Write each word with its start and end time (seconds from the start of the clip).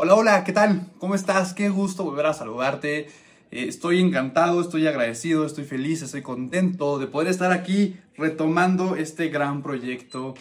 Hola, 0.00 0.14
hola, 0.14 0.44
¿qué 0.44 0.52
tal? 0.52 0.92
¿Cómo 1.00 1.16
estás? 1.16 1.54
Qué 1.54 1.70
gusto 1.70 2.04
volver 2.04 2.26
a 2.26 2.32
saludarte. 2.32 3.08
Eh, 3.50 3.66
estoy 3.66 3.98
encantado, 3.98 4.60
estoy 4.60 4.86
agradecido, 4.86 5.44
estoy 5.44 5.64
feliz, 5.64 6.02
estoy 6.02 6.22
contento 6.22 7.00
de 7.00 7.08
poder 7.08 7.26
estar 7.26 7.50
aquí 7.50 7.96
retomando 8.16 8.94
este 8.94 9.26
gran 9.26 9.60
proyecto 9.60 10.34